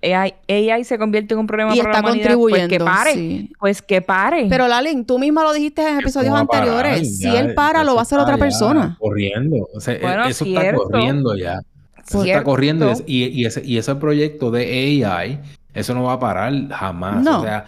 [0.47, 2.67] AI, se convierte en un problema y está contribuyendo.
[2.67, 3.49] Pues que pare.
[3.59, 4.47] Pues que pare.
[4.49, 7.17] Pero Lalin, tú misma lo dijiste en episodios anteriores.
[7.17, 8.97] si él para, lo va a hacer otra persona.
[8.99, 9.67] Corriendo.
[9.73, 11.61] O sea, e, eso está corriendo ya.
[12.07, 12.93] Eso está corriendo.
[13.05, 15.39] Y, y, ese, y ese proyecto de AI,
[15.73, 17.25] eso no va a parar jamás.
[17.25, 17.65] O sea,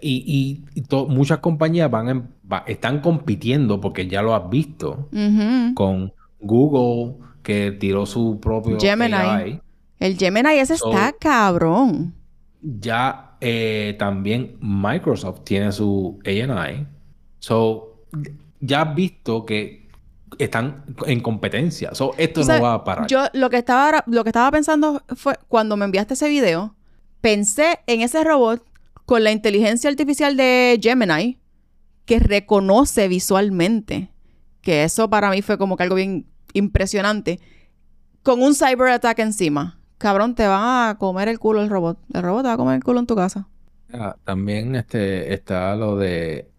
[0.00, 0.64] y,
[1.08, 2.30] muchas compañías van,
[2.66, 5.08] están compitiendo, porque ya lo has visto,
[5.74, 9.60] con Google, que tiró su propio Gemini.
[9.98, 12.14] El Gemini ese está cabrón.
[12.60, 16.86] Ya eh, también Microsoft tiene su AI.
[17.38, 18.04] So,
[18.60, 19.88] ya has visto que
[20.38, 21.94] están en competencia.
[21.94, 23.06] So, esto no va a parar.
[23.06, 26.74] Yo lo que estaba lo que estaba pensando fue cuando me enviaste ese video,
[27.20, 28.62] pensé en ese robot
[29.08, 31.38] con la inteligencia artificial de Gemini,
[32.04, 34.10] que reconoce visualmente,
[34.60, 37.40] que eso para mí fue como que algo bien impresionante,
[38.22, 39.80] con un cyber attack encima.
[39.96, 41.98] Cabrón, te va a comer el culo el robot.
[42.12, 43.48] El robot te va a comer el culo en tu casa.
[43.94, 46.50] Ah, también este, está lo de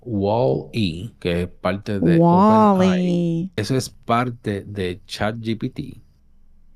[0.00, 6.00] Wall-E, que es parte de wall Eso es parte de ChatGPT.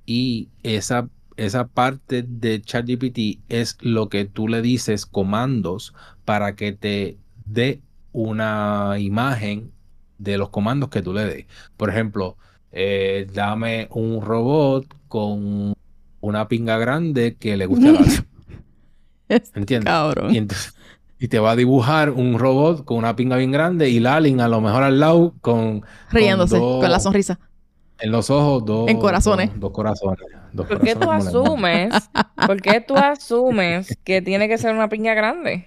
[0.04, 6.72] Y esa esa parte de ChatGPT es lo que tú le dices comandos para que
[6.72, 7.80] te dé
[8.12, 9.72] una imagen
[10.18, 11.47] de los comandos que tú le des.
[11.76, 12.37] Por ejemplo,
[12.72, 15.74] eh, dame un robot con
[16.20, 18.01] una pinga grande que le guste la
[19.55, 20.74] ¿Entiendes?
[21.18, 24.49] Y, te va a dibujar un robot con una pinga bien grande y Lalin a
[24.49, 25.82] lo mejor al lado con...
[26.11, 27.39] Riéndose, con, la sonrisa.
[27.99, 28.91] En los ojos, dos...
[28.91, 29.51] En corazones.
[29.59, 30.43] dos corazones.
[30.57, 31.92] ¿Por qué tú asumes?
[32.46, 35.66] ¿Por qué tú asumes que tiene que ser una piña grande?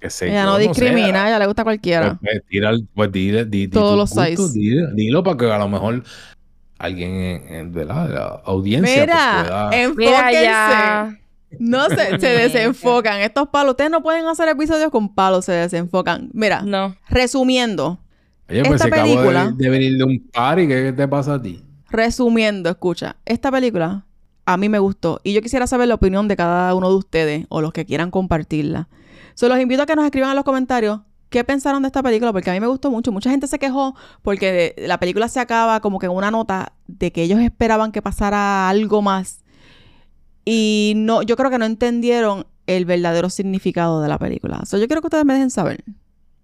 [0.00, 2.18] Que ella no discrimina, ella le gusta a cualquiera.
[2.20, 3.12] Pues, pues tira, pues
[3.50, 4.38] di, Todos los seis.
[4.52, 6.02] Dilo, para que a lo mejor
[6.78, 11.22] alguien de, la, audiencia Mira, pues, enfóquense.
[11.58, 13.20] No se, se desenfocan.
[13.20, 16.30] Estos palos, ustedes no pueden hacer episodios con palos, se desenfocan.
[16.32, 16.96] Mira, no.
[17.08, 18.00] resumiendo.
[18.48, 21.62] Oye, pues esta película, de, de, venir de un party, ¿qué te pasa a ti?
[21.90, 24.04] Resumiendo, escucha, esta película
[24.44, 25.20] a mí me gustó.
[25.24, 28.10] Y yo quisiera saber la opinión de cada uno de ustedes o los que quieran
[28.10, 28.88] compartirla.
[29.34, 32.32] Se los invito a que nos escriban en los comentarios qué pensaron de esta película,
[32.32, 33.10] porque a mí me gustó mucho.
[33.10, 37.10] Mucha gente se quejó porque la película se acaba como que en una nota de
[37.10, 39.42] que ellos esperaban que pasara algo más.
[40.44, 44.64] Y no, yo creo que no entendieron el verdadero significado de la película.
[44.66, 45.84] So, yo quiero que ustedes me dejen saber.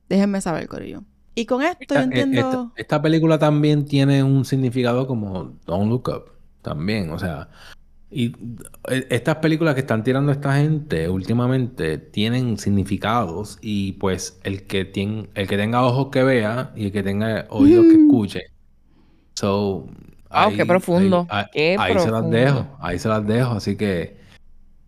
[0.08, 1.02] Déjenme saber, Corillo.
[1.34, 2.70] Y con esto yo eh, entiendo.
[2.70, 6.32] Esta, esta película también tiene un significado como Don't Look Up.
[6.62, 7.48] También, o sea,
[8.10, 8.34] y
[8.88, 14.84] eh, estas películas que están tirando esta gente últimamente tienen significados y pues el que
[14.84, 18.40] tiene, el que tenga ojos que vea y el que tenga oídos que escuche.
[19.34, 19.86] So,
[20.30, 21.26] ahí, qué profundo.
[21.28, 24.16] Ahí, se las dejo, ahí se las dejo, así que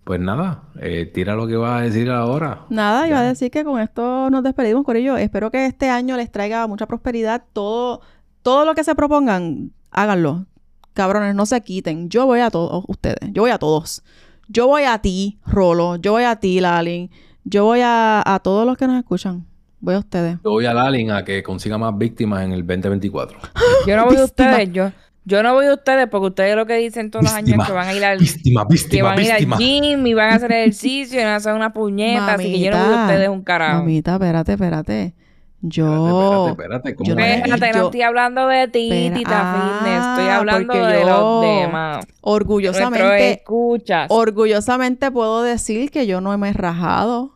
[0.05, 2.65] pues nada, eh, tira lo que vas a decir ahora.
[2.71, 5.17] Nada, iba a decir que con esto nos despedimos, con ello.
[5.17, 7.45] Espero que este año les traiga mucha prosperidad.
[7.53, 8.01] Todo,
[8.43, 10.47] todo lo que se propongan, háganlo
[10.95, 12.09] cabrones, no se quiten.
[12.09, 13.31] Yo voy a todos ustedes.
[13.33, 14.03] Yo voy a todos.
[14.49, 15.97] Yo voy a ti, Rolo.
[15.97, 17.11] Yo voy a ti, Lalin.
[17.45, 19.47] Yo voy a, a todos los que nos escuchan.
[19.81, 20.37] Voy a ustedes.
[20.45, 23.39] Yo voy a Lalin a que consiga más víctimas en el 2024.
[23.87, 24.73] Yo no voy a ustedes.
[24.73, 24.91] Yo,
[25.25, 27.89] Yo no voy a ustedes porque ustedes lo que dicen todos los años que van
[27.89, 30.53] a ir al víctima, víctima, que van a ir al gym y van a hacer
[30.53, 33.43] ejercicio y van a hacer una puñeta, así que yo no voy a ustedes un
[33.43, 33.79] carajo.
[33.79, 35.15] Mamita, espérate, espérate.
[35.63, 36.49] Yo.
[36.49, 40.07] Espérate, espérate, ¿cómo espérate, no estoy hablando de ti, Tita Fitness.
[40.07, 42.07] Estoy ah, hablando de los demás.
[42.23, 43.33] Orgullosamente.
[43.33, 44.07] Escuchas.
[44.09, 47.35] Orgullosamente puedo decir que yo no me he rajado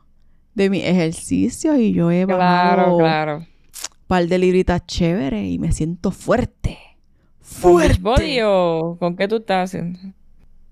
[0.54, 2.96] de mi ejercicio y yo he bajado.
[2.96, 3.36] Claro, claro.
[3.36, 6.78] Un par de libritas chéveres y me siento fuerte.
[7.40, 8.02] ¡Fuerte!
[8.02, 9.98] ¿Con body o con qué tú estás haciendo?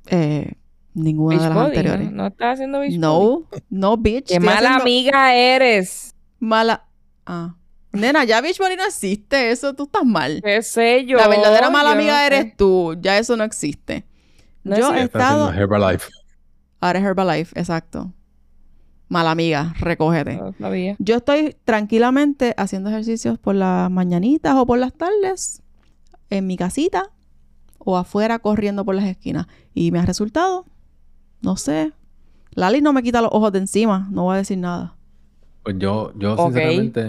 [0.07, 0.53] Eh,
[0.95, 2.13] ninguna de las anteriores.
[2.13, 2.27] ¿no?
[2.29, 4.29] estás haciendo beach No, no, bitch.
[4.29, 6.15] Qué mala amiga eres.
[6.39, 6.87] Mala.
[7.27, 7.55] Ah.
[7.93, 9.51] Nena, ya Beachbody no existe.
[9.51, 10.41] Eso tú estás mal.
[10.43, 11.19] ¿Qué sé yo?
[11.19, 12.97] La verdadera mala amiga eres tú.
[13.01, 14.07] Ya eso no existe.
[14.65, 15.53] yo he estado.
[15.53, 16.09] Herbalife.
[16.81, 18.13] Ahora es Herbalife, exacto.
[19.09, 20.41] Mala amiga, recógete.
[20.99, 25.63] yo estoy tranquilamente haciendo ejercicios por las mañanitas o por las tardes
[26.31, 27.11] en mi casita
[27.79, 29.49] o afuera corriendo por las esquinas.
[29.75, 30.65] Y me ha resultado,
[31.43, 31.93] no sé.
[32.53, 34.97] Lali no me quita los ojos de encima, no voy a decir nada.
[35.63, 37.01] Pues yo, yo sinceramente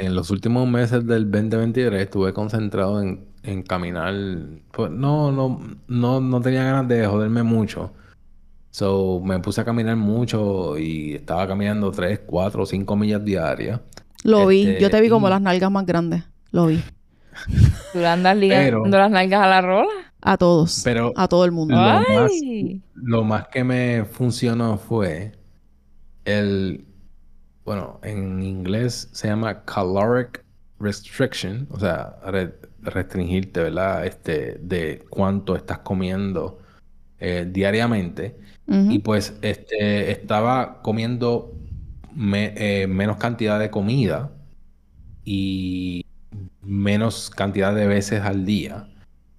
[0.00, 4.14] en, los últimos meses del 2023 estuve concentrado en, caminar.
[4.72, 7.92] Pues no, no, no, no tenía ganas de joderme mucho.
[8.70, 13.80] So me puse a caminar mucho y estaba caminando 3, 4, 5 millas diarias.
[14.22, 16.24] Lo vi, yo te vi este, como las nalgas más grandes.
[16.50, 16.82] Lo vi.
[17.94, 19.88] ¿Tú andas ligando las nalgas a la rola?
[20.20, 20.82] A todos.
[20.84, 21.74] Pero a todo el mundo.
[21.74, 22.32] Lo más,
[22.94, 25.32] lo más que me funcionó fue
[26.24, 26.84] el
[27.68, 30.42] bueno, en inglés se llama caloric
[30.80, 32.16] restriction, o sea,
[32.80, 34.06] restringirte, ¿verdad?
[34.06, 36.60] Este, de cuánto estás comiendo
[37.20, 38.38] eh, diariamente.
[38.66, 41.54] Y pues este, estaba comiendo
[42.34, 44.32] eh, menos cantidad de comida
[45.24, 46.06] y
[46.62, 48.88] menos cantidad de veces al día.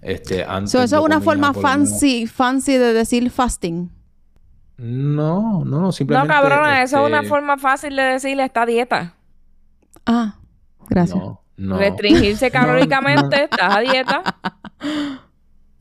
[0.04, 3.90] Este, antes eso es una forma fancy, fancy de decir fasting.
[4.80, 6.34] No, no, simplemente.
[6.34, 9.14] No, cabrona, eso es una este, forma fácil de decirle esta dieta.
[10.06, 10.36] Ah,
[10.88, 11.22] gracias.
[11.58, 14.24] No, Restringirse calóricamente, estás a dieta.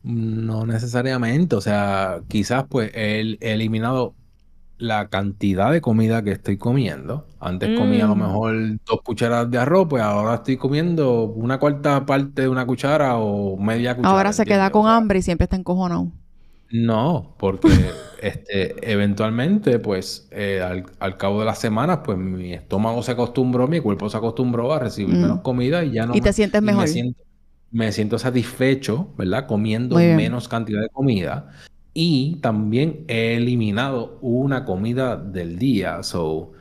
[0.03, 4.15] No necesariamente, o sea, quizás pues he, eliminado
[4.77, 7.25] la cantidad de comida que estoy comiendo.
[7.39, 8.19] Antes comía a lo mm.
[8.19, 13.15] mejor dos cucharadas de arroz, pues ahora estoy comiendo una cuarta parte de una cuchara
[13.15, 14.13] o media cuchara.
[14.13, 16.11] Ahora se queda con hambre y siempre está encojonado.
[16.71, 17.69] No, porque
[18.21, 20.61] este, eventualmente, pues, eh,
[20.99, 24.79] al, cabo de las semanas, pues mi estómago se acostumbró, mi cuerpo se acostumbró a
[24.79, 25.21] recibir mm.
[25.21, 26.15] menos comida y ya no.
[26.15, 26.87] Y te sientes mejor.
[27.71, 29.45] Me siento, satisfecho, ¿verdad?
[29.45, 31.51] Comiendo menos cantidad de comida.
[31.93, 36.51] Y también he eliminado una comida del día, so,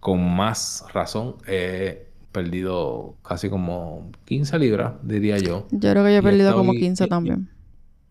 [0.00, 5.66] con más razón, he perdido casi como 15 libras, diría yo.
[5.70, 7.48] Yo creo que yo he perdido como 15 también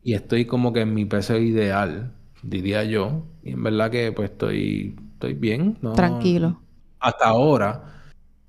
[0.08, 3.26] y estoy como que en mi peso ideal, diría yo.
[3.44, 5.78] Y en verdad que pues estoy, estoy bien.
[5.96, 6.62] Tranquilo.
[7.02, 7.84] Hasta ahora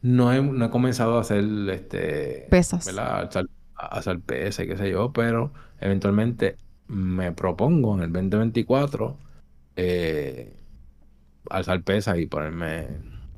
[0.00, 2.46] no he, no he comenzado a hacer este...
[2.48, 2.86] Pesas.
[2.86, 3.28] ¿verdad?
[3.74, 9.16] A hacer pesas y qué sé yo, pero eventualmente me propongo en el 2024
[9.74, 10.54] eh,
[11.50, 12.86] alzar pesas y ponerme,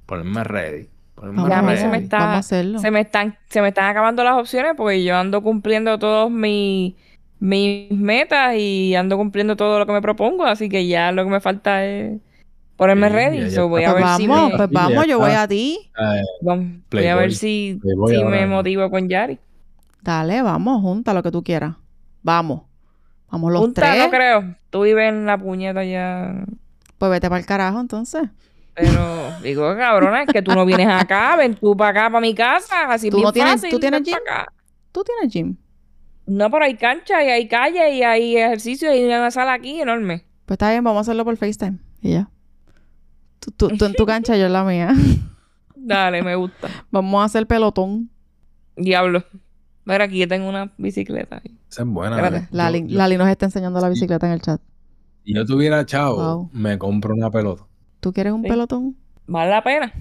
[0.04, 0.90] ponerme ready.
[1.14, 1.78] Ponerme ready.
[1.78, 5.42] Se me, está, se, me están, se me están acabando las opciones porque yo ando
[5.42, 6.96] cumpliendo todos mis
[7.40, 11.30] mis metas y ando cumpliendo todo lo que me propongo, así que ya lo que
[11.30, 12.20] me falta es
[12.76, 13.54] ponerme ready.
[13.56, 14.50] voy a pues ver si me...
[14.56, 15.90] pues vamos, yo voy a ti.
[16.42, 19.38] voy a ver si, si me motivo con Yari.
[20.02, 21.74] Dale, vamos, junta lo que tú quieras.
[22.22, 22.62] Vamos.
[23.30, 24.04] Vamos los junta, tres.
[24.04, 24.54] no creo.
[24.70, 26.44] Tú vives en la puñeta ya.
[26.98, 28.28] Pues vete para el carajo entonces.
[28.74, 32.34] Pero digo, cabrona, es que tú no vienes acá, ven tú para acá, para mi
[32.34, 34.16] casa, así ¿Tú no tienes, ¿Tú tienes gym?
[34.92, 35.56] ¿Tú tienes gym?
[36.30, 39.80] No, pero hay cancha y hay calle y hay ejercicio y hay una sala aquí
[39.80, 40.24] enorme.
[40.46, 41.78] Pues está bien, vamos a hacerlo por FaceTime.
[42.00, 42.30] Y ya.
[43.56, 44.94] Tú, en tu cancha, yo en la mía.
[45.74, 46.68] Dale, me gusta.
[46.92, 48.10] Vamos a hacer pelotón.
[48.76, 49.24] Diablo.
[49.84, 51.42] Mira, aquí yo tengo una bicicleta.
[51.68, 52.46] Esa es buena.
[52.52, 54.60] Lali, Lali, nos está enseñando la bicicleta en el chat.
[55.24, 57.66] Si yo tuviera chavo, me compro una pelota.
[57.98, 58.96] ¿Tú quieres un pelotón?
[59.26, 59.92] Vale la pena.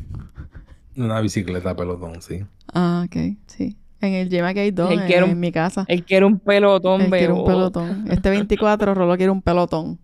[0.96, 2.46] Una bicicleta pelotón, sí.
[2.72, 3.80] Ah, ok, sí.
[4.02, 5.86] En el gym aquí hay dos en, mi casa.
[5.88, 8.06] Él quiere un pelotón, Él quiere un pelotón.
[8.10, 10.00] Este 24, Rolo quiere un pelotón.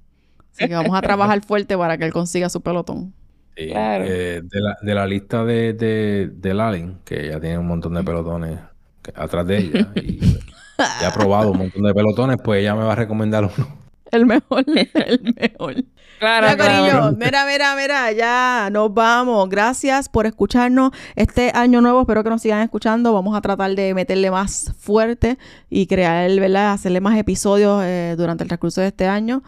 [0.52, 3.14] Así que vamos a trabajar fuerte para que él consiga su pelotón.
[3.56, 7.68] Sí, eh, de, la, de, la, lista de, de, de Lalin, que ya tiene un
[7.68, 8.60] montón de pelotones
[9.16, 10.20] atrás de ella, y
[10.78, 13.86] ya ha probado un montón de pelotones, pues ella me va a recomendar uno.
[14.12, 15.76] El mejor, el mejor.
[16.20, 17.11] Claro, Mira, claro.
[17.18, 19.49] Mira, mira, mira, ya nos vamos.
[19.49, 20.91] Gracias por escucharnos.
[21.16, 23.13] Este año nuevo, espero que nos sigan escuchando.
[23.13, 25.38] Vamos a tratar de meterle más fuerte
[25.70, 26.72] y crear, ¿verdad?
[26.74, 29.43] Hacerle más episodios eh, durante el transcurso de este año.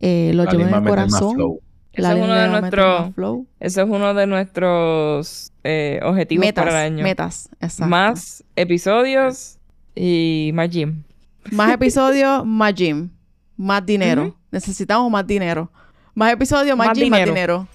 [0.00, 1.60] Eh, lo llevo en el corazón.
[1.92, 3.46] Eso es uno de flow.
[3.58, 7.02] Ese es uno de nuestros eh, objetivos Metas, para el año.
[7.02, 7.90] metas, exacto.
[7.90, 9.58] Más episodios
[9.94, 11.02] y más gym.
[11.50, 13.10] Más episodios, más gym.
[13.56, 14.36] Más dinero.
[14.50, 15.70] Necesitamos más dinero.
[16.14, 17.34] Más episodios, más, Más gym, más dinero.
[17.34, 17.66] dinero.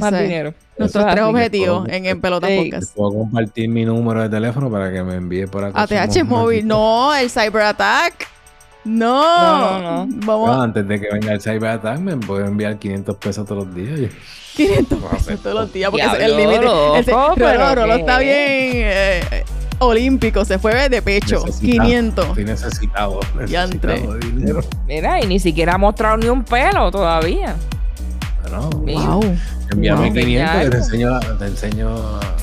[0.00, 0.54] Más Ese es dinero.
[0.76, 1.30] Nuestros es tres así.
[1.34, 2.70] objetivos en, en Pelota Ey.
[2.70, 2.96] Podcast.
[2.96, 5.82] Puedo compartir mi número de teléfono para que me envíe por acá.
[5.82, 6.66] ATH móvil.
[6.66, 8.28] No, el cyber attack.
[8.84, 9.22] No.
[9.22, 10.12] No, no, no.
[10.26, 13.46] Vamos No, a antes de que venga el cyber attack me puedo enviar 500 pesos
[13.46, 14.10] todos los días.
[14.56, 16.60] 500 Vamos a pesos todos los días porque ese es el límite.
[17.36, 19.44] Pero Rolo está bien eh, eh,
[19.88, 20.44] olímpico.
[20.44, 21.44] Se fue de pecho.
[21.44, 21.82] Necesitado.
[21.84, 22.26] 500.
[22.28, 23.20] Estoy necesitado.
[23.38, 24.60] Necesitado de dinero.
[24.86, 27.54] Mira, y ni siquiera ha mostrado ni un pelo todavía.
[28.50, 29.36] No, Wow.
[29.72, 30.14] envíame Wow.
[30.14, 31.88] 500 y te enseño, te enseño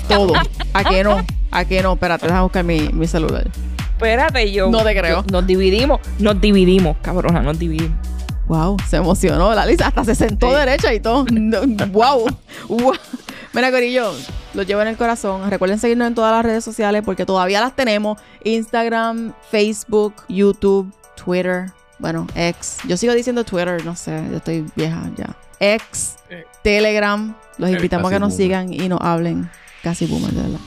[0.07, 0.33] Todo.
[0.73, 1.23] ¿A qué no?
[1.51, 1.93] ¿A qué no?
[1.93, 3.47] Espérate, déjame buscar mi, mi celular.
[3.91, 4.69] Espérate, yo.
[4.71, 5.21] No te creo.
[5.23, 7.95] yo- nos dividimos, nos dividimos, cabrona, nos dividimos.
[8.47, 10.55] Wow, se emocionó la Lisa, hasta se sentó Sí.
[10.55, 11.25] derecha y todo.
[11.91, 12.25] Wow,
[12.67, 12.93] wow.
[13.53, 14.11] Mira, Corillo,
[14.53, 15.49] lo llevo en el corazón.
[15.49, 20.91] Recuerden seguirnos en todas las redes sociales porque todavía las tenemos: Instagram, Facebook, YouTube,
[21.23, 21.71] Twitter.
[21.99, 22.77] Bueno, ex.
[22.87, 25.35] Yo sigo diciendo Twitter, no sé, yo estoy vieja ya.
[25.59, 26.45] Ex, Eh.
[26.63, 27.35] Telegram.
[27.57, 28.45] Los El invitamos a que nos boomer.
[28.47, 29.49] sigan y nos hablen.
[29.83, 30.59] Casi boomer, de verdad.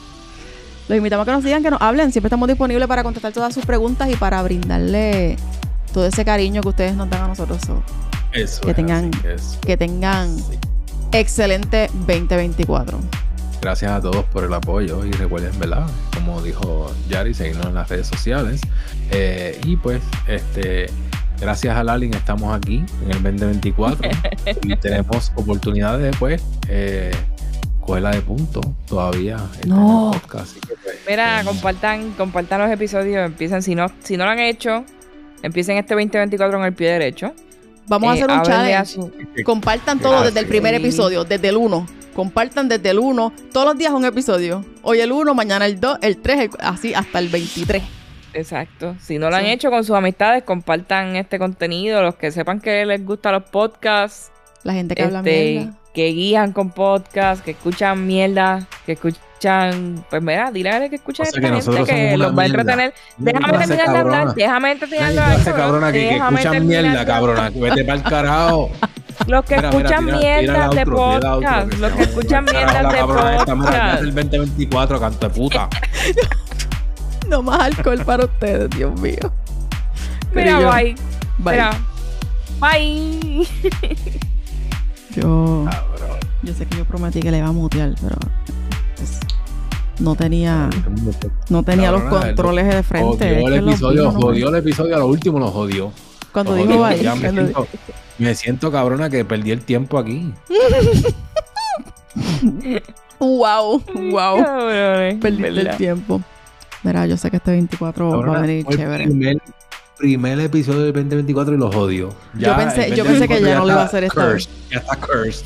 [0.87, 2.11] Los invitamos a que nos sigan, que nos hablen.
[2.13, 5.35] Siempre estamos disponibles para contestar todas sus preguntas y para brindarle
[5.93, 7.59] todo ese cariño que ustedes nos dan a nosotros.
[7.65, 7.83] So,
[8.31, 8.61] eso.
[8.61, 9.59] Que es tengan- así, eso.
[9.61, 10.37] que tengan
[11.11, 12.99] excelente 2024.
[13.65, 15.87] Gracias a todos por el apoyo y recuerden, ¿verdad?
[16.13, 18.61] Como dijo Yari, seguirnos en las redes sociales.
[19.09, 20.85] Eh, y pues, este,
[21.41, 24.07] gracias a Lalin estamos aquí en el 2024
[24.61, 27.09] y tenemos oportunidades de, pues, eh,
[27.81, 30.11] cogerla de punto todavía en No.
[30.13, 30.51] el podcast.
[30.51, 34.29] Así que, pues, Mira, eh, compartan, compartan los episodios, empiecen, si no, si no lo
[34.29, 34.85] han hecho,
[35.41, 37.33] empiecen este 2024 en el pie derecho.
[37.87, 38.85] Vamos a Eh, hacer un a challenge.
[38.93, 39.11] su-
[39.43, 40.33] Compartan todo Gracias.
[40.35, 41.87] desde el primer episodio, desde el 1.
[42.15, 43.33] Compartan desde el 1.
[43.51, 44.63] Todos los días un episodio.
[44.83, 47.83] Hoy el 1, mañana el 2, el 3, así hasta el 23.
[48.33, 48.95] Exacto.
[49.01, 49.51] Si no lo han Sí.
[49.51, 52.01] hecho con sus amistades, compartan este contenido.
[52.01, 54.31] Los que sepan que les gustan los podcasts,
[54.63, 55.73] La gente que habla este, mierda.
[55.93, 60.95] que guían con podcasts, que escuchan mierda, que escuchan, pues mira, dile a él que
[60.95, 62.93] escuchen O sea esta que gente que los va a entretener.
[63.17, 65.53] Déjame qué clase terminar de hablar, déjame terminar de hablar.
[65.55, 67.51] cabrona que, que déjame escuchan terminar mierda, de- cabrona.
[67.51, 68.71] que Vete para el carajo.
[69.27, 71.91] Los que Mira, mira, escuchan tira- tira mierda el de outro, outro, podcast, que los
[71.93, 73.95] que escuchan ir para el mierda carajo de esta, mira, podcast.
[73.95, 75.69] es el 2024, canto de puta.
[77.27, 79.17] No más alcohol para ustedes, Dios mío.
[80.33, 80.95] Mira, bye.
[81.39, 81.53] Bye.
[81.53, 81.71] Mira,
[82.59, 83.47] bye.
[85.15, 86.19] Yo, Cabrón.
[86.43, 88.17] yo sé que yo prometí que le iba a mutear, pero
[88.97, 89.19] pues,
[89.99, 90.69] no tenía,
[91.49, 93.33] no tenía los controles de frente.
[93.41, 95.91] Jodió el que episodio, no jodió el episodio, a lo último lo jodió.
[96.43, 96.89] Cuando dijo.
[97.01, 97.67] Ya me siento,
[98.17, 100.33] me siento cabrona que perdí el tiempo aquí.
[103.19, 103.81] Wow,
[104.11, 104.37] wow.
[104.43, 106.21] Cabrones, Perdiste el tiempo.
[106.83, 109.05] Mira, yo sé que este 24 va a venir chévere.
[109.05, 109.37] Primer,
[109.97, 112.09] primer episodio del 2024 y lo jodió.
[112.37, 114.49] Yo pensé- el yo pensé que 2024 ya no lo iba a hacer esta cursed,
[114.69, 115.45] Ya está cursed.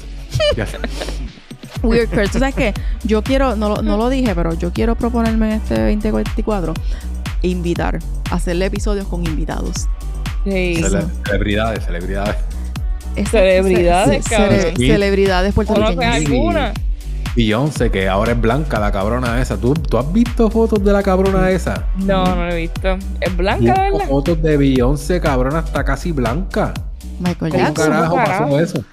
[0.58, 0.80] Ya está-
[1.84, 2.32] Weird Curse.
[2.34, 2.74] Tú sabes que
[3.04, 6.74] yo quiero, no, lo- no lo dije, pero yo quiero proponerme en este 2024
[7.44, 8.00] invitar,
[8.32, 9.88] hacerle episodios con invitados.
[10.46, 10.76] Sí.
[10.82, 12.36] Cele- celebridades, celebridades.
[13.30, 14.60] Celebridades, ce- cabrón.
[14.60, 16.16] cele- celebridades ¿Conoces puertorriqueñas.
[16.26, 16.74] alguna?
[17.36, 19.58] Beyoncé, que ahora es blanca, la cabrona esa.
[19.58, 21.86] ¿Tú, ¿Tú has visto fotos de la cabrona esa?
[21.98, 22.98] No, no lo he visto.
[23.22, 24.08] ¿Es blanca, de verdad?
[24.08, 26.74] fotos de Beyoncé, cabrona, está casi blanca.
[27.20, 28.84] Michael ¿Cómo Jackson, carajo pasó eso?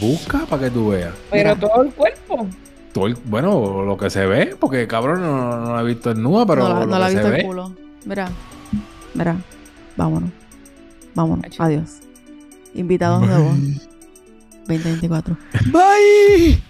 [0.00, 1.12] Busca para que tú veas.
[1.30, 1.68] Pero Mira.
[1.68, 2.46] todo el cuerpo.
[2.92, 6.22] Todo el- bueno, lo que se ve, porque cabrón no, no la he visto en
[6.22, 7.46] nua, pero no la, lo no la he que visto se el ve.
[7.46, 7.72] culo.
[8.04, 8.28] Mira,
[9.14, 9.36] mira,
[9.96, 10.30] vámonos.
[11.20, 11.60] Vámonos.
[11.60, 12.00] Adiós.
[12.74, 13.58] Invitados nuevos.
[14.66, 15.36] 2024.
[15.66, 16.69] Bye.